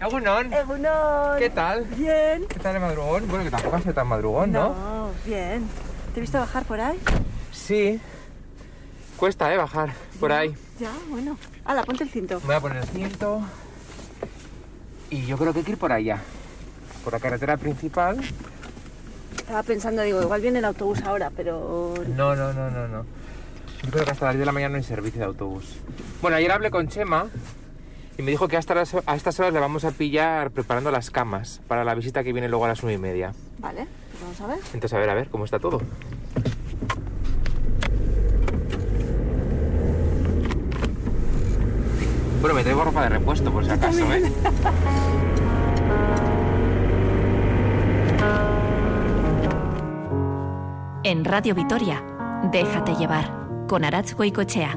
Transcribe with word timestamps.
Egunon. 0.00 0.52
Egunon. 0.52 1.38
¿Qué 1.38 1.50
tal? 1.50 1.84
Bien. 1.84 2.46
¿Qué 2.48 2.58
tal 2.60 2.76
el 2.76 2.80
madrugón? 2.80 3.26
Bueno, 3.28 3.44
que 3.44 3.50
tampoco 3.50 3.76
ha 3.76 3.80
sido 3.80 3.94
tan 3.94 4.06
madrugón, 4.06 4.52
¿no? 4.52 4.68
No, 4.68 5.10
bien. 5.24 5.68
¿Te 6.14 6.20
he 6.20 6.20
visto 6.20 6.38
bajar 6.38 6.64
por 6.64 6.80
ahí? 6.80 6.98
Sí. 7.52 8.00
Cuesta, 9.16 9.52
¿eh? 9.52 9.56
Bajar 9.56 9.92
por 10.20 10.30
ahí. 10.30 10.54
Ya, 10.78 10.92
bueno. 11.08 11.36
Hala, 11.64 11.82
ponte 11.82 12.04
el 12.04 12.10
cinto. 12.10 12.38
Me 12.40 12.46
voy 12.46 12.54
a 12.54 12.60
poner 12.60 12.78
el 12.78 12.88
cinto. 12.88 13.42
Y 15.10 15.26
yo 15.26 15.36
creo 15.36 15.52
que 15.52 15.60
hay 15.60 15.64
que 15.64 15.72
ir 15.72 15.78
por 15.78 15.90
allá. 15.90 16.18
Por 17.02 17.12
la 17.12 17.18
carretera 17.18 17.56
principal. 17.56 18.20
Estaba 19.36 19.62
pensando, 19.64 20.02
digo, 20.02 20.22
igual 20.22 20.40
viene 20.40 20.60
el 20.60 20.64
autobús 20.64 21.02
ahora, 21.02 21.30
pero... 21.34 21.94
No, 22.14 22.36
no, 22.36 22.52
no, 22.52 22.70
no, 22.70 22.86
no. 22.86 23.04
Yo 23.82 23.90
creo 23.90 24.04
que 24.04 24.10
hasta 24.10 24.26
las 24.26 24.34
10 24.34 24.40
de 24.40 24.46
la 24.46 24.52
mañana 24.52 24.72
no 24.72 24.76
hay 24.76 24.84
servicio 24.84 25.20
de 25.20 25.26
autobús. 25.26 25.78
Bueno, 26.20 26.36
ayer 26.36 26.52
hablé 26.52 26.70
con 26.70 26.88
Chema 26.88 27.26
y 28.18 28.22
me 28.22 28.30
dijo 28.32 28.48
que 28.48 28.56
hasta 28.56 28.74
las- 28.74 28.94
a 29.06 29.14
estas 29.16 29.38
horas 29.40 29.52
le 29.52 29.60
vamos 29.60 29.84
a 29.84 29.92
pillar 29.92 30.50
preparando 30.50 30.90
las 30.90 31.10
camas 31.10 31.60
para 31.68 31.84
la 31.84 31.94
visita 31.94 32.22
que 32.24 32.32
viene 32.32 32.48
luego 32.48 32.64
a 32.64 32.68
las 32.68 32.82
9 32.82 32.94
y 32.96 32.98
media. 33.00 33.32
Vale, 33.58 33.86
pues 34.10 34.22
vamos 34.22 34.40
a 34.40 34.46
ver. 34.48 34.58
Entonces, 34.74 34.92
a 34.92 34.98
ver, 34.98 35.08
a 35.10 35.14
ver, 35.14 35.28
¿cómo 35.30 35.44
está 35.44 35.58
todo? 35.58 35.80
Bueno, 42.40 42.54
me 42.54 42.62
traigo 42.62 42.84
ropa 42.84 43.02
de 43.02 43.08
repuesto 43.10 43.50
por 43.52 43.64
si 43.64 43.70
acaso, 43.70 44.12
¿eh? 44.12 44.30
En 51.04 51.24
Radio 51.24 51.54
Vitoria, 51.54 52.02
Déjate 52.52 52.94
llevar, 52.94 53.28
con 53.66 53.84
Arach 53.84 54.14
Goicochea. 54.14 54.76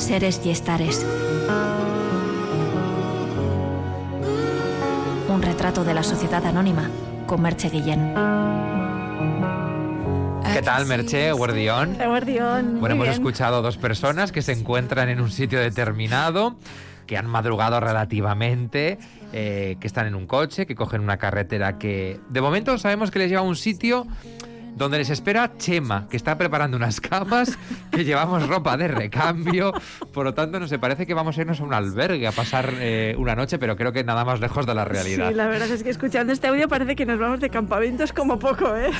Seres 0.00 0.40
y 0.44 0.50
estares. 0.50 1.06
Un 5.28 5.42
retrato 5.42 5.84
de 5.84 5.92
la 5.92 6.02
sociedad 6.02 6.44
anónima 6.46 6.90
con 7.26 7.42
Merche 7.42 7.68
Guillén. 7.68 8.14
¿Qué 10.54 10.62
tal, 10.62 10.86
Merche? 10.86 11.32
Guardión. 11.32 11.96
Guardión. 11.96 12.80
Bueno, 12.80 12.94
hemos 12.94 13.08
escuchado 13.08 13.60
dos 13.60 13.76
personas 13.76 14.32
que 14.32 14.40
se 14.40 14.52
encuentran 14.52 15.10
en 15.10 15.20
un 15.20 15.30
sitio 15.30 15.60
determinado, 15.60 16.56
que 17.06 17.18
han 17.18 17.26
madrugado 17.26 17.78
relativamente, 17.78 18.98
eh, 19.34 19.76
que 19.80 19.86
están 19.86 20.06
en 20.06 20.14
un 20.14 20.26
coche, 20.26 20.64
que 20.64 20.74
cogen 20.74 21.02
una 21.02 21.18
carretera 21.18 21.78
que 21.78 22.18
de 22.30 22.40
momento 22.40 22.78
sabemos 22.78 23.10
que 23.10 23.18
les 23.18 23.28
lleva 23.28 23.42
a 23.42 23.44
un 23.44 23.56
sitio 23.56 24.06
donde 24.76 24.98
les 24.98 25.10
espera 25.10 25.52
Chema, 25.56 26.08
que 26.08 26.16
está 26.16 26.38
preparando 26.38 26.76
unas 26.76 27.00
camas, 27.00 27.58
que 27.90 28.04
llevamos 28.04 28.46
ropa 28.48 28.76
de 28.76 28.88
recambio, 28.88 29.72
por 30.12 30.24
lo 30.24 30.34
tanto 30.34 30.58
nos 30.58 30.70
parece 30.78 31.06
que 31.06 31.14
vamos 31.14 31.36
a 31.36 31.40
irnos 31.42 31.60
a 31.60 31.64
un 31.64 31.74
albergue 31.74 32.26
a 32.26 32.32
pasar 32.32 32.72
eh, 32.78 33.14
una 33.18 33.34
noche, 33.34 33.58
pero 33.58 33.76
creo 33.76 33.92
que 33.92 34.04
nada 34.04 34.24
más 34.24 34.40
lejos 34.40 34.66
de 34.66 34.74
la 34.74 34.84
realidad. 34.84 35.28
Sí, 35.28 35.34
la 35.34 35.46
verdad 35.46 35.68
es 35.70 35.82
que 35.82 35.90
escuchando 35.90 36.32
este 36.32 36.46
audio 36.46 36.68
parece 36.68 36.96
que 36.96 37.06
nos 37.06 37.18
vamos 37.18 37.40
de 37.40 37.50
campamentos 37.50 38.12
como 38.12 38.38
poco, 38.38 38.74
¿eh? 38.76 38.90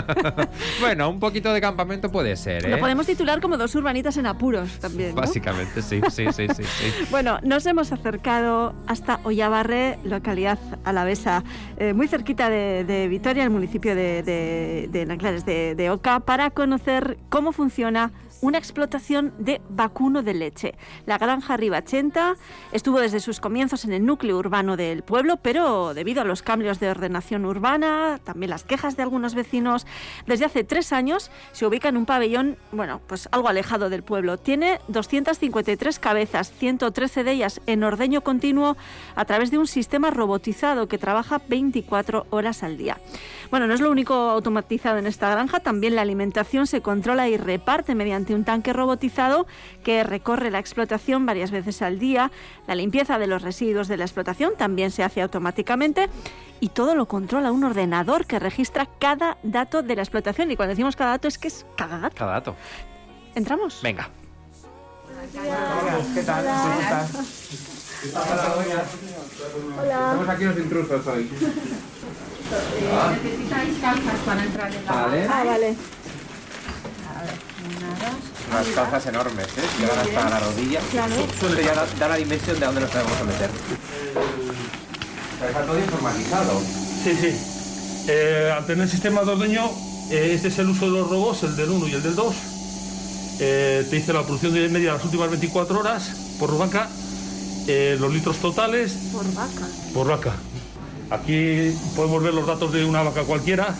bueno, 0.80 1.08
un 1.08 1.20
poquito 1.20 1.52
de 1.52 1.60
campamento 1.60 2.10
puede 2.10 2.36
ser, 2.36 2.66
¿eh? 2.66 2.70
Lo 2.70 2.78
podemos 2.78 3.06
titular 3.06 3.40
como 3.40 3.56
dos 3.56 3.74
urbanitas 3.74 4.16
en 4.16 4.26
apuros 4.26 4.78
también, 4.78 5.14
¿no? 5.14 5.20
Básicamente, 5.20 5.82
sí, 5.82 6.00
sí, 6.10 6.26
sí, 6.32 6.46
sí. 6.48 6.64
sí. 6.64 7.04
Bueno, 7.10 7.38
nos 7.42 7.66
hemos 7.66 7.92
acercado 7.92 8.74
hasta 8.86 9.20
Ollabarre, 9.24 9.98
localidad 10.04 10.58
alavesa, 10.84 11.44
eh, 11.78 11.92
muy 11.92 12.08
cerquita 12.08 12.50
de, 12.50 12.84
de 12.84 13.08
Vitoria, 13.08 13.44
el 13.44 13.50
municipio 13.50 13.94
de, 13.94 14.22
de, 14.22 14.88
de 14.90 15.06
De, 15.18 15.74
de 15.74 15.90
Oca, 15.90 16.20
para 16.20 16.50
conocer 16.50 17.18
cómo 17.28 17.52
funciona 17.52 18.12
una 18.42 18.58
explotación 18.58 19.32
de 19.38 19.62
vacuno 19.70 20.22
de 20.22 20.34
leche. 20.34 20.74
La 21.06 21.16
granja 21.16 21.56
Ribachenta 21.56 22.34
estuvo 22.72 22.98
desde 22.98 23.20
sus 23.20 23.40
comienzos 23.40 23.84
en 23.84 23.92
el 23.92 24.04
núcleo 24.04 24.36
urbano 24.36 24.76
del 24.76 25.02
pueblo, 25.02 25.36
pero 25.36 25.94
debido 25.94 26.22
a 26.22 26.24
los 26.24 26.42
cambios 26.42 26.80
de 26.80 26.90
ordenación 26.90 27.44
urbana, 27.46 28.20
también 28.24 28.50
las 28.50 28.64
quejas 28.64 28.96
de 28.96 29.04
algunos 29.04 29.36
vecinos, 29.36 29.86
desde 30.26 30.44
hace 30.44 30.64
tres 30.64 30.92
años 30.92 31.30
se 31.52 31.66
ubica 31.66 31.88
en 31.88 31.96
un 31.96 32.04
pabellón, 32.04 32.58
bueno, 32.72 33.00
pues 33.06 33.28
algo 33.30 33.48
alejado 33.48 33.88
del 33.90 34.02
pueblo. 34.02 34.36
Tiene 34.38 34.80
253 34.88 35.98
cabezas, 36.00 36.52
113 36.52 37.22
de 37.22 37.32
ellas 37.32 37.60
en 37.66 37.84
ordeño 37.84 38.22
continuo 38.22 38.76
a 39.14 39.24
través 39.24 39.52
de 39.52 39.58
un 39.58 39.68
sistema 39.68 40.10
robotizado 40.10 40.88
que 40.88 40.98
trabaja 40.98 41.40
24 41.48 42.26
horas 42.30 42.64
al 42.64 42.76
día. 42.76 42.98
Bueno, 43.52 43.66
no 43.66 43.74
es 43.74 43.82
lo 43.82 43.90
único 43.90 44.14
automatizado 44.14 44.96
en 44.96 45.06
esta 45.06 45.28
granja, 45.28 45.60
también 45.60 45.94
la 45.94 46.00
alimentación 46.00 46.66
se 46.66 46.80
controla 46.80 47.28
y 47.28 47.36
reparte 47.36 47.94
mediante 47.94 48.34
un 48.34 48.44
tanque 48.44 48.72
robotizado 48.72 49.46
que 49.84 50.04
recorre 50.04 50.50
la 50.50 50.58
explotación 50.58 51.26
varias 51.26 51.50
veces 51.50 51.82
al 51.82 51.98
día. 51.98 52.30
La 52.66 52.74
limpieza 52.74 53.18
de 53.18 53.26
los 53.26 53.42
residuos 53.42 53.88
de 53.88 53.98
la 53.98 54.04
explotación 54.04 54.54
también 54.56 54.90
se 54.90 55.04
hace 55.04 55.20
automáticamente 55.20 56.08
y 56.60 56.70
todo 56.70 56.94
lo 56.94 57.04
controla 57.04 57.52
un 57.52 57.62
ordenador 57.64 58.24
que 58.24 58.38
registra 58.38 58.88
cada 58.98 59.36
dato 59.42 59.82
de 59.82 59.96
la 59.96 60.02
explotación. 60.02 60.50
Y 60.50 60.56
cuando 60.56 60.70
decimos 60.70 60.96
cada 60.96 61.10
dato 61.10 61.28
es 61.28 61.36
que 61.36 61.48
es 61.48 61.66
cada 61.76 61.98
dato. 61.98 62.16
Cada 62.16 62.32
dato. 62.32 62.56
¿Entramos? 63.34 63.80
Venga. 63.82 64.08
Hola, 65.34 65.98
¿qué 66.14 66.22
tal? 66.22 66.46
¿Cómo 66.46 66.80
estás? 66.80 67.10
Hola, 69.78 70.12
Estamos 70.12 70.28
aquí 70.30 70.44
los 70.44 70.56
intrusos 70.56 71.06
hoy. 71.06 71.30
Ah, 72.92 73.12
Necesitáis 73.22 73.78
calzas 73.80 74.14
para 74.26 74.44
entrar 74.44 74.74
en 74.74 74.84
la 74.84 74.92
Vale. 74.92 75.26
Ah, 75.30 75.44
vale. 75.44 75.76
Unas 78.50 78.66
calzas 78.74 79.06
enormes, 79.06 79.46
¿eh? 79.46 79.62
Llegan 79.80 79.98
hasta 79.98 80.30
la 80.30 80.40
rodilla. 80.40 80.80
Suele 81.40 81.64
ya 81.64 81.74
da, 81.74 81.86
da 81.98 82.08
la 82.08 82.16
dimensión 82.16 82.60
de 82.60 82.66
dónde 82.66 82.80
nos 82.82 82.90
tenemos 82.90 83.12
que 83.16 83.24
meter. 83.24 83.50
Está 85.48 85.62
todo 85.66 85.78
informatizado. 85.78 86.60
Sí, 87.02 87.16
sí. 87.20 88.04
Eh, 88.08 88.52
al 88.54 88.66
tener 88.66 88.84
el 88.84 88.90
sistema 88.90 89.22
de 89.22 89.30
ordeño, 89.32 89.70
eh, 90.10 90.32
este 90.34 90.48
es 90.48 90.58
el 90.58 90.68
uso 90.68 90.84
de 90.86 90.90
los 90.92 91.08
robots, 91.08 91.44
el 91.44 91.56
del 91.56 91.70
1 91.70 91.88
y 91.88 91.92
el 91.94 92.02
del 92.02 92.14
2. 92.14 92.34
Eh, 93.40 93.86
te 93.88 93.96
dice 93.96 94.12
la 94.12 94.22
producción 94.22 94.52
de 94.52 94.68
media 94.68 94.90
de 94.92 94.96
las 94.98 95.04
últimas 95.04 95.30
24 95.30 95.80
horas 95.80 96.10
por 96.38 96.56
vaca, 96.58 96.88
eh, 97.66 97.96
los 97.98 98.12
litros 98.12 98.36
totales 98.36 98.92
Por 99.12 99.32
vaca. 99.34 99.66
por 99.94 100.06
vaca. 100.08 100.32
Aquí 101.12 101.72
podemos 101.94 102.22
ver 102.22 102.32
los 102.32 102.46
datos 102.46 102.72
de 102.72 102.84
una 102.84 103.02
vaca 103.02 103.22
cualquiera. 103.24 103.74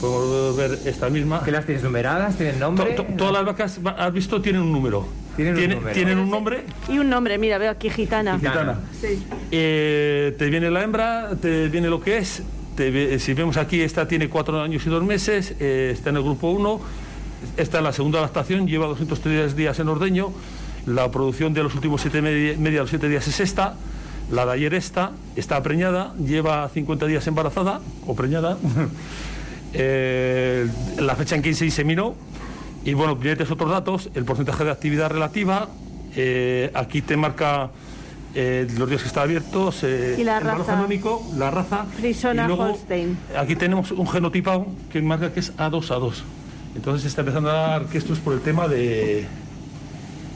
Podemos 0.00 0.56
ver 0.56 0.78
esta 0.84 1.08
misma. 1.10 1.42
¿Qué 1.44 1.50
las 1.50 1.64
tienes 1.66 1.82
numeradas? 1.82 2.36
¿Tienen 2.36 2.60
nombre? 2.60 2.92
To- 2.92 3.02
to- 3.04 3.12
todas 3.16 3.32
las 3.32 3.44
vacas, 3.44 3.80
va- 3.84 3.92
has 3.92 4.12
visto, 4.12 4.40
tienen 4.40 4.62
un 4.62 4.70
número. 4.72 5.06
Tienen 5.34 5.54
un 5.54 5.58
Tiene- 5.58 5.74
número. 5.74 5.94
tienen 5.94 6.18
un 6.18 6.30
nombre. 6.30 6.64
Y 6.88 6.98
un 6.98 7.08
nombre, 7.10 7.36
mira, 7.38 7.58
veo 7.58 7.70
aquí 7.70 7.90
gitana. 7.90 8.38
Gitana. 8.38 8.78
Sí. 9.00 9.24
Eh, 9.50 10.34
te 10.38 10.50
viene 10.50 10.70
la 10.70 10.82
hembra, 10.84 11.30
te 11.40 11.68
viene 11.68 11.88
lo 11.88 12.00
que 12.00 12.18
es. 12.18 12.42
te 12.76 13.18
si 13.20 13.34
vemos 13.34 13.56
aquí, 13.56 13.80
esta 13.82 14.08
tiene 14.08 14.28
cuatro 14.28 14.60
años 14.60 14.84
y 14.84 14.90
dos 14.90 15.02
meses, 15.04 15.54
eh, 15.60 15.90
está 15.94 16.10
en 16.10 16.16
el 16.16 16.22
grupo 16.24 16.50
1. 16.50 16.80
Esta 17.56 17.78
es 17.78 17.84
la 17.84 17.92
segunda 17.92 18.18
adaptación, 18.18 18.66
lleva 18.66 18.86
203 18.86 19.54
días 19.54 19.78
en 19.78 19.88
ordeño. 19.88 20.32
La 20.86 21.08
producción 21.10 21.54
de 21.54 21.62
los 21.62 21.72
últimos 21.76 22.00
siete 22.00 22.20
media, 22.20 22.56
media 22.58 22.78
de 22.78 22.82
los 22.82 22.90
siete 22.90 23.08
días 23.08 23.26
es 23.28 23.38
esta. 23.40 23.74
La 24.30 24.46
de 24.46 24.52
ayer 24.52 24.74
esta, 24.74 25.12
está 25.36 25.62
preñada, 25.62 26.14
lleva 26.14 26.68
50 26.68 27.06
días 27.06 27.26
embarazada 27.26 27.80
o 28.06 28.14
preñada. 28.14 28.56
Eh, 29.76 30.68
la 31.00 31.16
fecha 31.16 31.34
en 31.34 31.42
que 31.42 31.52
se 31.52 31.64
inseminó. 31.64 32.14
Y 32.84 32.94
bueno, 32.94 33.16
tienes 33.16 33.50
otros 33.50 33.68
datos, 33.70 34.08
el 34.14 34.24
porcentaje 34.24 34.62
de 34.64 34.70
actividad 34.70 35.10
relativa. 35.10 35.68
eh, 36.14 36.70
aquí 36.74 37.02
te 37.02 37.16
marca 37.16 37.70
eh, 38.36 38.68
los 38.78 38.88
días 38.88 39.02
que 39.02 39.08
está 39.08 39.22
abierto, 39.22 39.72
se, 39.72 40.14
¿Y 40.16 40.22
la 40.22 40.38
el 40.38 40.44
raza? 40.44 40.76
genómico, 40.76 41.26
la 41.36 41.50
raza. 41.50 41.86
Frisona 41.96 42.44
y 42.44 42.46
luego, 42.46 42.64
Holstein. 42.66 43.18
Aquí 43.36 43.56
tenemos 43.56 43.90
un 43.90 44.06
genotipado 44.06 44.66
que 44.92 45.02
marca 45.02 45.32
que 45.32 45.40
es 45.40 45.52
A2A2. 45.56 46.14
Entonces 46.76 47.02
se 47.02 47.08
está 47.08 47.22
empezando 47.22 47.50
a 47.50 47.54
dar 47.54 47.86
que 47.86 47.98
esto 47.98 48.12
es 48.12 48.20
por 48.20 48.32
el 48.34 48.42
tema 48.42 48.68
de, 48.68 49.26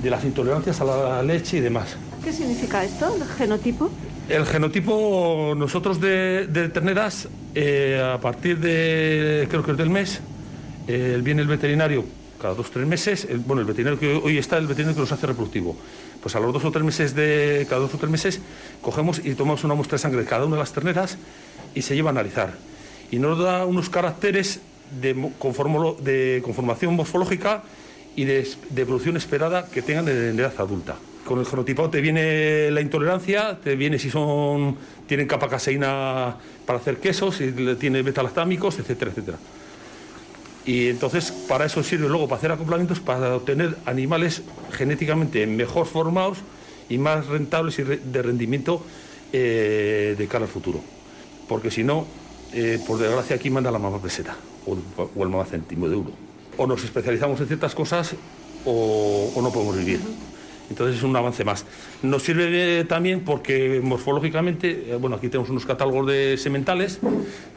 de 0.02 0.10
las 0.10 0.24
intolerancias 0.24 0.80
a 0.80 0.84
la 0.84 1.22
leche 1.22 1.58
y 1.58 1.60
demás. 1.60 1.96
¿Qué 2.28 2.34
significa 2.34 2.84
esto, 2.84 3.16
el 3.16 3.24
genotipo? 3.24 3.90
El 4.28 4.44
genotipo, 4.44 5.54
nosotros 5.56 5.98
de, 5.98 6.46
terneras, 6.74 7.26
eh, 7.54 8.02
a 8.04 8.20
partir 8.20 8.58
de, 8.58 9.46
creo 9.48 9.64
que 9.64 9.70
es 9.70 9.78
del 9.78 9.88
mes, 9.88 10.20
eh, 10.88 11.18
viene 11.22 11.40
el 11.40 11.48
veterinario 11.48 12.04
cada 12.38 12.52
dos 12.52 12.66
o 12.66 12.70
tres 12.70 12.86
meses, 12.86 13.26
bueno, 13.46 13.62
el 13.62 13.66
veterinario 13.66 13.98
que 13.98 14.14
hoy 14.14 14.36
está, 14.36 14.58
el 14.58 14.66
veterinario 14.66 14.94
que 14.94 15.00
los 15.00 15.10
hace 15.10 15.26
reproductivo. 15.26 15.74
Pues 16.20 16.36
a 16.36 16.40
los 16.40 16.52
dos 16.52 16.62
o 16.66 16.70
tres 16.70 16.84
meses 16.84 17.14
de, 17.14 17.66
cada 17.66 17.80
dos 17.80 17.94
o 17.94 17.96
tres 17.96 18.10
meses, 18.10 18.40
cogemos 18.82 19.24
y 19.24 19.32
tomamos 19.32 19.64
una 19.64 19.72
muestra 19.72 19.96
de 19.96 20.02
sangre 20.02 20.20
de 20.20 20.26
cada 20.26 20.44
una 20.44 20.56
de 20.56 20.60
las 20.60 20.74
terneras 20.74 21.16
y 21.74 21.80
se 21.80 21.94
lleva 21.94 22.10
a 22.10 22.12
analizar. 22.12 22.52
Y 23.10 23.20
nos 23.20 23.38
da 23.38 23.64
unos 23.64 23.88
caracteres 23.88 24.60
de, 25.00 25.14
de 25.14 26.42
conformación 26.44 26.94
morfológica 26.94 27.62
y 28.16 28.26
de, 28.26 28.46
de 28.68 28.84
producción 28.84 29.16
esperada 29.16 29.66
que 29.66 29.80
tengan 29.80 30.06
en 30.08 30.38
edad 30.38 30.52
adulta. 30.58 30.96
Con 31.28 31.40
el 31.40 31.44
genotipado 31.44 31.90
te 31.90 32.00
viene 32.00 32.70
la 32.70 32.80
intolerancia, 32.80 33.58
te 33.62 33.76
viene 33.76 33.98
si 33.98 34.08
son 34.08 34.78
tienen 35.06 35.26
capa 35.26 35.46
caseína 35.46 36.36
para 36.64 36.78
hacer 36.78 36.96
quesos, 37.00 37.36
si 37.36 37.52
tiene 37.78 38.00
betalactámicos, 38.00 38.78
etcétera, 38.78 39.10
etcétera. 39.10 39.36
Y 40.64 40.88
entonces 40.88 41.30
para 41.30 41.66
eso 41.66 41.82
sirve 41.82 42.08
luego 42.08 42.28
para 42.28 42.38
hacer 42.38 42.52
acoplamientos 42.52 43.00
para 43.00 43.36
obtener 43.36 43.76
animales 43.84 44.40
genéticamente 44.72 45.46
mejor 45.46 45.86
formados 45.86 46.38
y 46.88 46.96
más 46.96 47.26
rentables 47.26 47.78
y 47.78 47.82
de 47.82 48.22
rendimiento 48.22 48.82
eh, 49.30 50.14
de 50.16 50.26
cara 50.28 50.46
al 50.46 50.50
futuro. 50.50 50.80
Porque 51.46 51.70
si 51.70 51.84
no, 51.84 52.06
eh, 52.54 52.80
por 52.86 52.98
desgracia 52.98 53.36
aquí 53.36 53.50
manda 53.50 53.70
la 53.70 53.78
mamá 53.78 54.00
peseta 54.00 54.34
o, 54.64 54.78
o 55.14 55.22
el 55.22 55.28
mamá 55.28 55.44
céntimo 55.44 55.90
de 55.90 55.94
euro. 55.94 56.12
O 56.56 56.66
nos 56.66 56.82
especializamos 56.84 57.38
en 57.42 57.48
ciertas 57.48 57.74
cosas 57.74 58.14
o 58.64 59.38
no 59.42 59.52
podemos 59.52 59.76
vivir. 59.76 60.00
Entonces 60.70 60.96
es 60.96 61.02
un 61.02 61.16
avance 61.16 61.44
más. 61.44 61.64
Nos 62.02 62.22
sirve 62.22 62.84
también 62.84 63.20
porque 63.24 63.80
morfológicamente, 63.82 64.92
eh, 64.92 64.96
bueno, 64.96 65.16
aquí 65.16 65.28
tenemos 65.28 65.48
unos 65.50 65.64
catálogos 65.64 66.06
de 66.08 66.36
sementales 66.36 66.98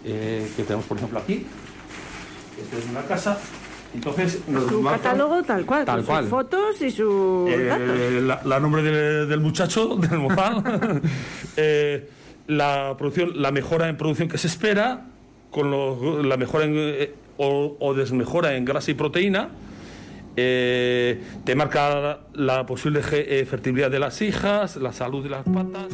eh, 0.06 0.50
que 0.56 0.64
tenemos 0.64 0.86
por 0.86 0.98
ejemplo 0.98 1.20
aquí. 1.20 1.46
Esta 2.62 2.78
es 2.78 2.86
una 2.90 3.02
casa. 3.04 3.38
Entonces 3.94 4.40
nos 4.48 4.70
Su 4.70 4.82
marcan, 4.82 5.02
catálogo 5.02 5.44
tal 5.44 5.66
cual, 5.66 5.84
Tal 5.86 5.98
con 5.98 6.06
cual. 6.06 6.24
sus 6.24 6.30
fotos 6.30 6.82
y 6.82 6.92
sus 6.92 7.50
eh, 7.50 7.66
datos. 7.66 8.24
la, 8.24 8.42
la 8.46 8.60
nombre 8.62 8.82
de- 8.84 9.26
del 9.26 9.42
muchacho, 9.42 9.96
del 9.98 10.18
mozal, 10.20 11.02
eh, 11.58 12.10
la 12.48 12.96
producción, 12.98 13.32
la 13.42 13.52
mejora 13.52 13.90
en 13.90 13.98
producción 13.98 14.30
que 14.30 14.38
se 14.38 14.48
espera, 14.48 15.08
con 15.50 15.70
los- 15.70 16.24
la 16.26 16.38
mejora 16.38 16.64
en, 16.64 17.10
o, 17.38 17.76
o 17.80 17.94
desmejora 17.94 18.56
en 18.56 18.64
grasa 18.64 18.92
y 18.92 18.94
proteína. 18.94 19.50
Eh, 20.36 21.22
te 21.46 21.56
marca 21.56 22.20
la 22.34 22.66
posible 22.66 23.04
ge- 23.04 23.40
eh, 23.42 23.46
fertilidad 23.46 23.92
de 23.92 24.00
las 24.00 24.22
hijas, 24.22 24.76
la 24.78 24.94
salud 24.94 25.24
de 25.24 25.30
las 25.30 25.44
patas. 25.44 25.88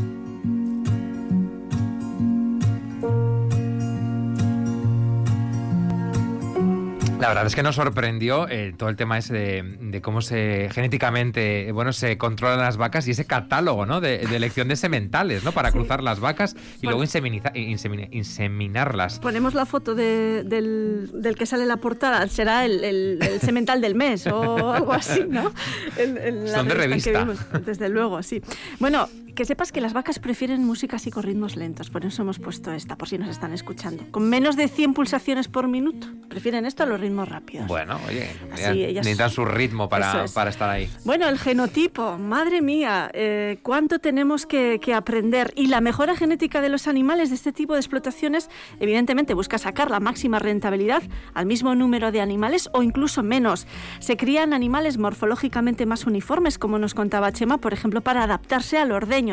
La 7.28 7.32
verdad 7.34 7.48
es 7.48 7.56
que 7.56 7.64
nos 7.64 7.76
sorprendió 7.76 8.48
eh, 8.48 8.74
todo 8.78 8.88
el 8.88 8.96
tema 8.96 9.18
ese 9.18 9.34
de, 9.34 9.78
de 9.82 10.02
cómo 10.02 10.22
se 10.22 10.70
genéticamente 10.72 11.72
bueno 11.74 11.92
se 11.92 12.18
controlan 12.18 12.60
las 12.60 12.78
vacas 12.78 13.06
y 13.08 13.12
ese 13.12 13.26
catálogo 13.26 13.86
¿no? 13.86 14.00
de, 14.00 14.20
de 14.20 14.36
elección 14.38 14.70
de 14.70 14.78
sementales 14.78 15.44
¿no? 15.44 15.52
para 15.52 15.72
cruzar 15.74 16.02
las 16.02 16.22
vacas 16.22 16.56
y 16.82 16.86
luego 16.86 17.04
inseminiza- 17.04 17.52
insemina- 17.54 18.08
inseminarlas. 18.12 19.20
Ponemos 19.20 19.54
la 19.56 19.66
foto 19.66 19.94
de- 19.94 20.44
del, 20.46 21.10
del 21.14 21.36
que 21.36 21.46
sale 21.46 21.64
en 21.64 21.70
la 21.70 21.78
portada, 21.78 22.26
será 22.30 22.64
el, 22.64 22.84
el- 22.86 23.20
el 23.22 23.42
semental 23.42 23.82
del 23.82 23.96
mes 23.96 24.26
o 24.28 24.72
algo 24.74 24.94
así, 24.94 25.26
¿no? 25.28 25.52
El- 25.98 26.48
Son 26.48 26.68
de 26.68 26.74
que 26.76 26.80
revista. 26.80 27.20
vimos, 27.20 27.40
desde 27.66 27.90
luego, 27.90 28.24
sí. 28.24 28.42
Bueno, 28.80 29.10
que 29.38 29.45
sepas 29.45 29.72
que 29.72 29.81
las 29.81 29.94
vacas 29.94 30.18
prefieren 30.18 30.66
música 30.66 30.95
así 30.95 31.12
con 31.12 31.22
ritmos 31.22 31.56
lentos, 31.56 31.92
por 31.92 32.04
eso 32.04 32.24
hemos 32.24 32.39
puesto 32.39 32.72
esta, 32.74 32.95
por 32.98 33.07
si 33.07 33.19
nos 33.19 33.30
están 33.30 33.54
escuchando. 33.54 34.04
Con 34.10 34.28
menos 34.28 34.56
de 34.57 34.68
100 34.68 34.95
pulsaciones 34.95 35.48
por 35.48 35.68
minuto, 35.68 36.07
prefieren 36.28 36.66
esto 36.66 36.81
a 36.81 36.86
los 36.88 37.00
ritmos 37.00 37.30
rápidos. 37.30 37.68
Bueno, 37.68 38.00
oye, 38.07 38.28
Así 38.51 38.84
ellas- 38.84 39.06
necesitan 39.06 39.30
su 39.30 39.45
ritmo 39.45 39.89
para, 39.89 40.25
es. 40.25 40.31
para 40.31 40.50
estar 40.50 40.68
ahí. 40.72 40.89
Bueno, 41.06 41.30
el 41.30 41.38
genotipo, 41.38 42.18
madre 42.18 42.63
mía, 42.63 43.12
eh, 43.13 43.60
cuánto 43.62 44.00
tenemos 44.00 44.48
que, 44.48 44.80
que 44.81 44.95
aprender. 44.95 45.54
Y 45.56 45.68
la 45.68 45.81
mejora 45.81 46.16
genética 46.16 46.60
de 46.60 46.69
los 46.69 46.88
animales 46.88 47.30
de 47.30 47.36
este 47.36 47.51
tipo 47.54 47.74
de 47.74 47.80
explotaciones, 47.80 48.50
evidentemente, 48.80 49.36
busca 49.36 49.60
sacar 49.60 49.92
la 49.92 50.00
máxima 50.00 50.40
rentabilidad 50.40 51.04
al 51.36 51.45
mismo 51.45 51.75
número 51.75 52.12
de 52.12 52.22
animales 52.22 52.69
o 52.74 52.81
incluso 52.81 53.22
menos. 53.22 53.68
Se 54.00 54.18
crían 54.18 54.51
animales 54.54 54.98
morfológicamente 54.98 55.86
más 55.86 56.07
uniformes, 56.07 56.57
como 56.57 56.80
nos 56.80 56.95
contaba 56.95 57.31
Chema, 57.31 57.60
por 57.60 57.74
ejemplo, 57.74 58.01
para 58.01 58.24
adaptarse 58.24 58.80
al 58.80 58.92
ordeño. 58.92 59.27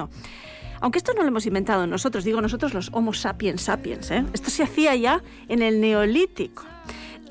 Aunque 0.80 0.98
esto 0.98 1.12
no 1.14 1.22
lo 1.22 1.28
hemos 1.28 1.46
inventado 1.46 1.86
nosotros, 1.86 2.24
digo 2.24 2.40
nosotros 2.40 2.74
los 2.74 2.90
Homo 2.92 3.12
sapiens 3.14 3.62
sapiens, 3.62 4.10
¿eh? 4.10 4.24
esto 4.32 4.50
se 4.50 4.62
hacía 4.62 4.94
ya 4.96 5.22
en 5.48 5.62
el 5.62 5.80
Neolítico. 5.80 6.64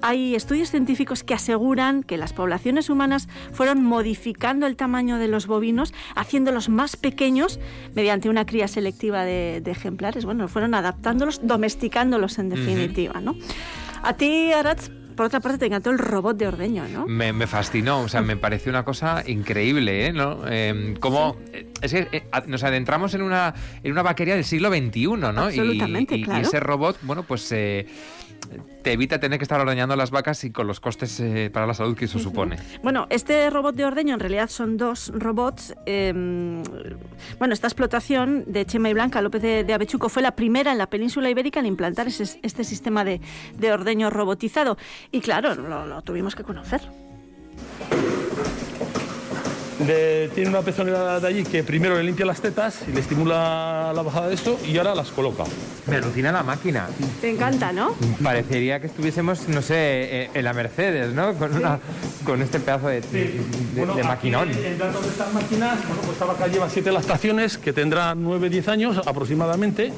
Hay 0.01 0.35
estudios 0.35 0.69
científicos 0.69 1.23
que 1.23 1.33
aseguran 1.33 2.03
que 2.03 2.17
las 2.17 2.33
poblaciones 2.33 2.89
humanas 2.89 3.29
fueron 3.53 3.85
modificando 3.85 4.67
el 4.67 4.75
tamaño 4.75 5.17
de 5.17 5.29
los 5.29 5.47
bovinos, 5.47 5.93
haciéndolos 6.15 6.67
más 6.67 6.97
pequeños 6.97 7.57
mediante 7.95 8.27
una 8.27 8.45
cría 8.45 8.67
selectiva 8.67 9.23
de, 9.23 9.61
de 9.63 9.71
ejemplares. 9.71 10.25
Bueno, 10.25 10.49
fueron 10.49 10.73
adaptándolos, 10.73 11.39
domesticándolos 11.47 12.37
en 12.37 12.49
definitiva, 12.49 13.21
¿no? 13.21 13.37
A 14.01 14.13
ti, 14.17 14.51
Aratz, 14.51 14.89
por 15.15 15.25
otra 15.27 15.39
parte, 15.39 15.57
te 15.57 15.65
encantó 15.67 15.89
el 15.91 15.99
robot 15.99 16.37
de 16.37 16.47
ordeño, 16.47 16.85
¿no? 16.87 17.05
Me, 17.07 17.33
me 17.33 17.47
fascinó, 17.47 18.01
o 18.01 18.07
sea, 18.07 18.21
me 18.21 18.35
pareció 18.37 18.69
una 18.71 18.83
cosa 18.83 19.23
increíble, 19.27 20.07
¿eh? 20.07 20.13
¿No? 20.13 20.41
Eh, 20.47 20.95
como, 20.99 21.37
es 21.81 21.91
que 21.91 22.07
eh, 22.11 22.23
nos 22.47 22.63
adentramos 22.63 23.13
en 23.13 23.21
una, 23.21 23.53
en 23.83 23.91
una 23.91 24.01
vaquería 24.01 24.35
del 24.35 24.45
siglo 24.45 24.69
XXI, 24.69 25.07
¿no? 25.07 25.31
Y- 25.51 25.59
Absolutamente, 25.59 26.15
y, 26.15 26.21
y 26.21 26.23
claro. 26.23 26.41
ese 26.41 26.59
robot, 26.59 26.97
bueno, 27.03 27.23
pues 27.23 27.51
eh, 27.51 27.85
te 28.83 28.91
evita 28.93 29.19
tener 29.19 29.39
que 29.39 29.43
estar 29.43 29.59
ordeñando 29.61 29.95
las 29.95 30.11
vacas 30.11 30.43
y 30.43 30.51
con 30.51 30.67
los 30.67 30.79
costes 30.79 31.19
eh, 31.19 31.49
para 31.53 31.65
la 31.65 31.73
salud 31.73 31.95
que 31.95 32.05
eso 32.05 32.19
supone. 32.19 32.57
Bueno, 32.83 33.07
este 33.09 33.49
robot 33.49 33.75
de 33.75 33.85
ordeño 33.85 34.13
en 34.13 34.19
realidad 34.19 34.49
son 34.49 34.77
dos 34.77 35.11
robots. 35.15 35.73
eh, 35.85 36.11
bueno, 37.39 37.53
esta 37.53 37.67
explotación 37.67 38.43
de 38.47 38.65
Chema 38.65 38.89
y 38.89 38.93
Blanca 38.93 39.21
López 39.21 39.41
de, 39.41 39.63
de 39.63 39.73
Avechuco 39.73 40.09
fue 40.09 40.21
la 40.21 40.35
primera 40.35 40.71
en 40.71 40.77
la 40.77 40.87
península 40.87 41.29
ibérica 41.29 41.59
en 41.59 41.65
implantar 41.65 42.07
ese- 42.07 42.39
este 42.43 42.63
sistema 42.63 43.03
de, 43.05 43.21
de 43.57 43.71
ordeño 43.71 44.09
robotizado. 44.09 44.77
Y 45.11 45.21
claro, 45.21 45.55
lo, 45.55 45.85
lo 45.85 46.01
tuvimos 46.01 46.35
que 46.35 46.43
conocer. 46.43 46.81
De- 49.79 50.29
tiene 50.35 50.49
una 50.49 50.61
pezonera 50.61 51.19
de 51.19 51.27
allí 51.27 51.43
que 51.43 51.63
primero 51.63 51.95
le 51.95 52.03
limpia 52.03 52.25
las 52.25 52.39
tetas 52.41 52.79
y 52.87 52.91
le 52.93 52.99
estimula 53.01 53.91
la 53.95 54.01
bajada 54.01 54.27
de 54.29 54.35
esto 54.35 54.57
y 54.67 54.77
ahora 54.77 54.93
las 54.95 55.09
coloca. 55.09 55.43
Me 55.87 55.97
alucina 55.97 56.31
la 56.31 56.43
máquina. 56.43 56.87
Te 57.19 57.29
encanta, 57.31 57.71
¿no? 57.73 57.95
Parecería 58.23 58.79
que 58.79 58.87
estuviésemos, 58.87 59.47
no 59.49 59.61
sé, 59.61 59.75
eh, 59.75 60.29
en 60.33 60.43
la 60.45 60.53
Mercedes, 60.53 61.13
¿no? 61.13 61.33
Con, 61.33 61.55
una, 61.55 61.79
con 62.23 62.41
este 62.41 62.59
pedazo 62.59 62.87
de, 62.87 63.01
de- 63.01 63.41
Bueno, 63.75 63.93
de 63.95 64.01
aquí, 64.01 64.07
maquinón. 64.07 64.49
En 64.51 64.77
datos 64.77 65.03
de 65.03 65.09
estas 65.09 65.33
máquinas, 65.33 65.77
bueno, 65.87 66.01
pues 66.01 66.13
esta 66.13 66.25
vaca 66.25 66.47
lleva 66.47 66.69
siete 66.69 66.91
lactaciones, 66.91 67.57
que 67.57 67.73
tendrá 67.73 68.15
9-10 68.15 68.67
años 68.69 69.01
aproximadamente. 69.05 69.91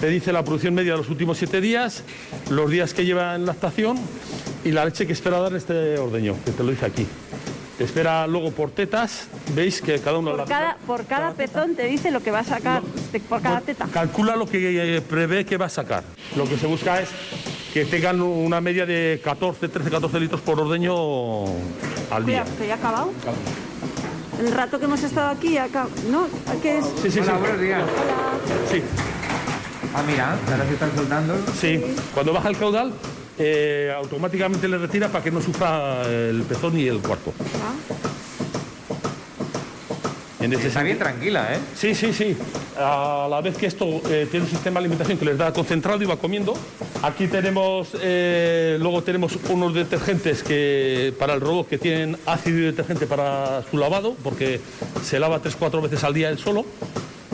Te 0.00 0.08
dice 0.08 0.30
la 0.32 0.44
producción 0.44 0.74
media 0.74 0.92
de 0.92 0.98
los 0.98 1.08
últimos 1.08 1.38
siete 1.38 1.60
días, 1.62 2.02
los 2.50 2.70
días 2.70 2.92
que 2.92 3.04
lleva 3.06 3.34
en 3.34 3.46
lactación 3.46 3.98
y 4.62 4.70
la 4.72 4.84
leche 4.84 5.06
que 5.06 5.14
espera 5.14 5.38
dar 5.40 5.54
este 5.56 5.98
ordeño, 5.98 6.36
que 6.44 6.52
te 6.52 6.62
lo 6.62 6.70
dice 6.70 6.84
aquí. 6.86 7.06
Espera 7.78 8.26
luego 8.26 8.52
por 8.52 8.70
tetas, 8.70 9.28
veis 9.54 9.82
que 9.82 9.98
cada 10.00 10.18
uno... 10.18 10.30
Por 10.30 10.38
la- 10.40 10.44
cada, 10.46 10.76
por 10.86 11.04
cada 11.04 11.32
pezón 11.34 11.74
te 11.74 11.84
dice 11.86 12.10
lo 12.10 12.22
que 12.22 12.30
va 12.30 12.38
a 12.38 12.44
sacar, 12.44 12.82
de- 13.12 13.20
por 13.20 13.42
cada 13.42 13.60
teta. 13.60 13.86
Calcula 13.92 14.34
lo 14.34 14.46
que 14.46 14.96
eh, 14.96 15.00
prevé 15.02 15.44
que 15.44 15.58
va 15.58 15.66
a 15.66 15.68
sacar. 15.68 16.02
Lo 16.36 16.48
que 16.48 16.56
se 16.56 16.66
busca 16.66 17.00
es 17.02 17.10
que 17.74 17.84
tengan 17.84 18.22
una 18.22 18.62
media 18.62 18.86
de 18.86 19.20
14, 19.22 19.68
13, 19.68 19.90
14 19.90 20.20
litros 20.20 20.40
por 20.40 20.58
ordeño 20.58 20.94
al 22.10 22.24
día. 22.24 22.42
Cuidado, 22.44 22.50
que 22.58 22.66
ya 22.66 22.74
ha 22.74 22.76
acabado. 22.78 23.12
El 24.40 24.52
rato 24.52 24.78
que 24.78 24.86
hemos 24.86 25.02
estado 25.02 25.28
aquí, 25.28 25.52
ya 25.52 25.66
acab- 25.68 25.88
¿no? 26.10 26.28
¿Qué 26.62 26.78
es? 26.78 26.84
Sí, 27.02 27.10
sí, 27.10 27.10
sí. 27.10 27.20
Hola, 27.20 27.32
buenos 27.38 27.60
días. 27.60 27.82
Sí, 28.70 28.82
Ah, 29.94 30.02
mira, 30.06 30.36
ahora 30.50 30.66
se 30.66 30.74
están 30.74 30.94
soltando. 30.94 31.34
sí. 31.58 31.82
Cuando 32.14 32.32
baja 32.34 32.48
el 32.50 32.56
caudal, 32.58 32.92
eh, 33.38 33.92
automáticamente 33.96 34.68
le 34.68 34.78
retira 34.78 35.08
para 35.08 35.22
que 35.22 35.30
no 35.30 35.40
sufra 35.40 36.02
el 36.06 36.42
pezón 36.42 36.74
ni 36.74 36.86
el 36.86 36.98
cuarto. 36.98 37.32
En 40.40 40.52
ese 40.52 40.68
Está 40.68 40.82
bien 40.82 40.98
tranquila, 40.98 41.54
¿eh? 41.54 41.58
Sí, 41.74 41.94
sí, 41.94 42.12
sí. 42.12 42.36
A 42.78 43.26
la 43.28 43.40
vez 43.40 43.56
que 43.56 43.66
esto 43.66 44.00
eh, 44.08 44.28
tiene 44.30 44.44
un 44.44 44.50
sistema 44.50 44.74
de 44.74 44.86
alimentación 44.86 45.18
que 45.18 45.24
les 45.24 45.38
da 45.38 45.52
concentrado 45.52 46.02
y 46.02 46.06
va 46.06 46.18
comiendo. 46.18 46.54
Aquí 47.02 47.26
tenemos, 47.26 47.88
eh, 48.00 48.76
luego 48.78 49.02
tenemos 49.02 49.38
unos 49.48 49.74
detergentes 49.74 50.42
que 50.42 51.12
para 51.18 51.34
el 51.34 51.40
robot 51.40 51.68
que 51.68 51.78
tienen 51.78 52.16
ácido 52.26 52.58
y 52.58 52.62
detergente 52.62 53.06
para 53.06 53.62
su 53.68 53.78
lavado, 53.78 54.14
porque 54.22 54.60
se 55.02 55.18
lava 55.18 55.40
tres, 55.40 55.56
cuatro 55.56 55.80
veces 55.80 56.04
al 56.04 56.14
día 56.14 56.28
él 56.28 56.38
solo. 56.38 56.64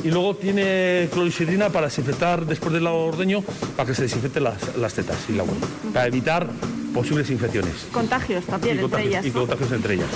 Y 0.05 0.11
luego 0.11 0.35
tiene 0.35 1.09
clorixidrina 1.13 1.71
para 1.71 1.87
desinfectar 1.87 2.45
después 2.45 2.73
del 2.73 2.87
ordeño, 2.87 3.43
para 3.77 3.89
que 3.89 3.95
se 3.95 4.03
desinfecten 4.03 4.45
las, 4.45 4.77
las 4.77 4.95
tetas 4.95 5.19
y 5.29 5.33
la 5.33 5.45
huevo, 5.45 5.57
para 5.93 6.07
evitar 6.07 6.49
posibles 6.93 7.31
infecciones. 7.31 7.87
Contagios 7.93 8.45
también 8.45 8.77
y 8.77 8.81
entre 8.81 8.91
contagios, 8.91 9.11
ellas. 9.11 9.27
y 9.27 9.29
¿no? 9.29 9.35
contagios 9.41 9.73
entre 9.73 9.95
ellas. 9.95 10.09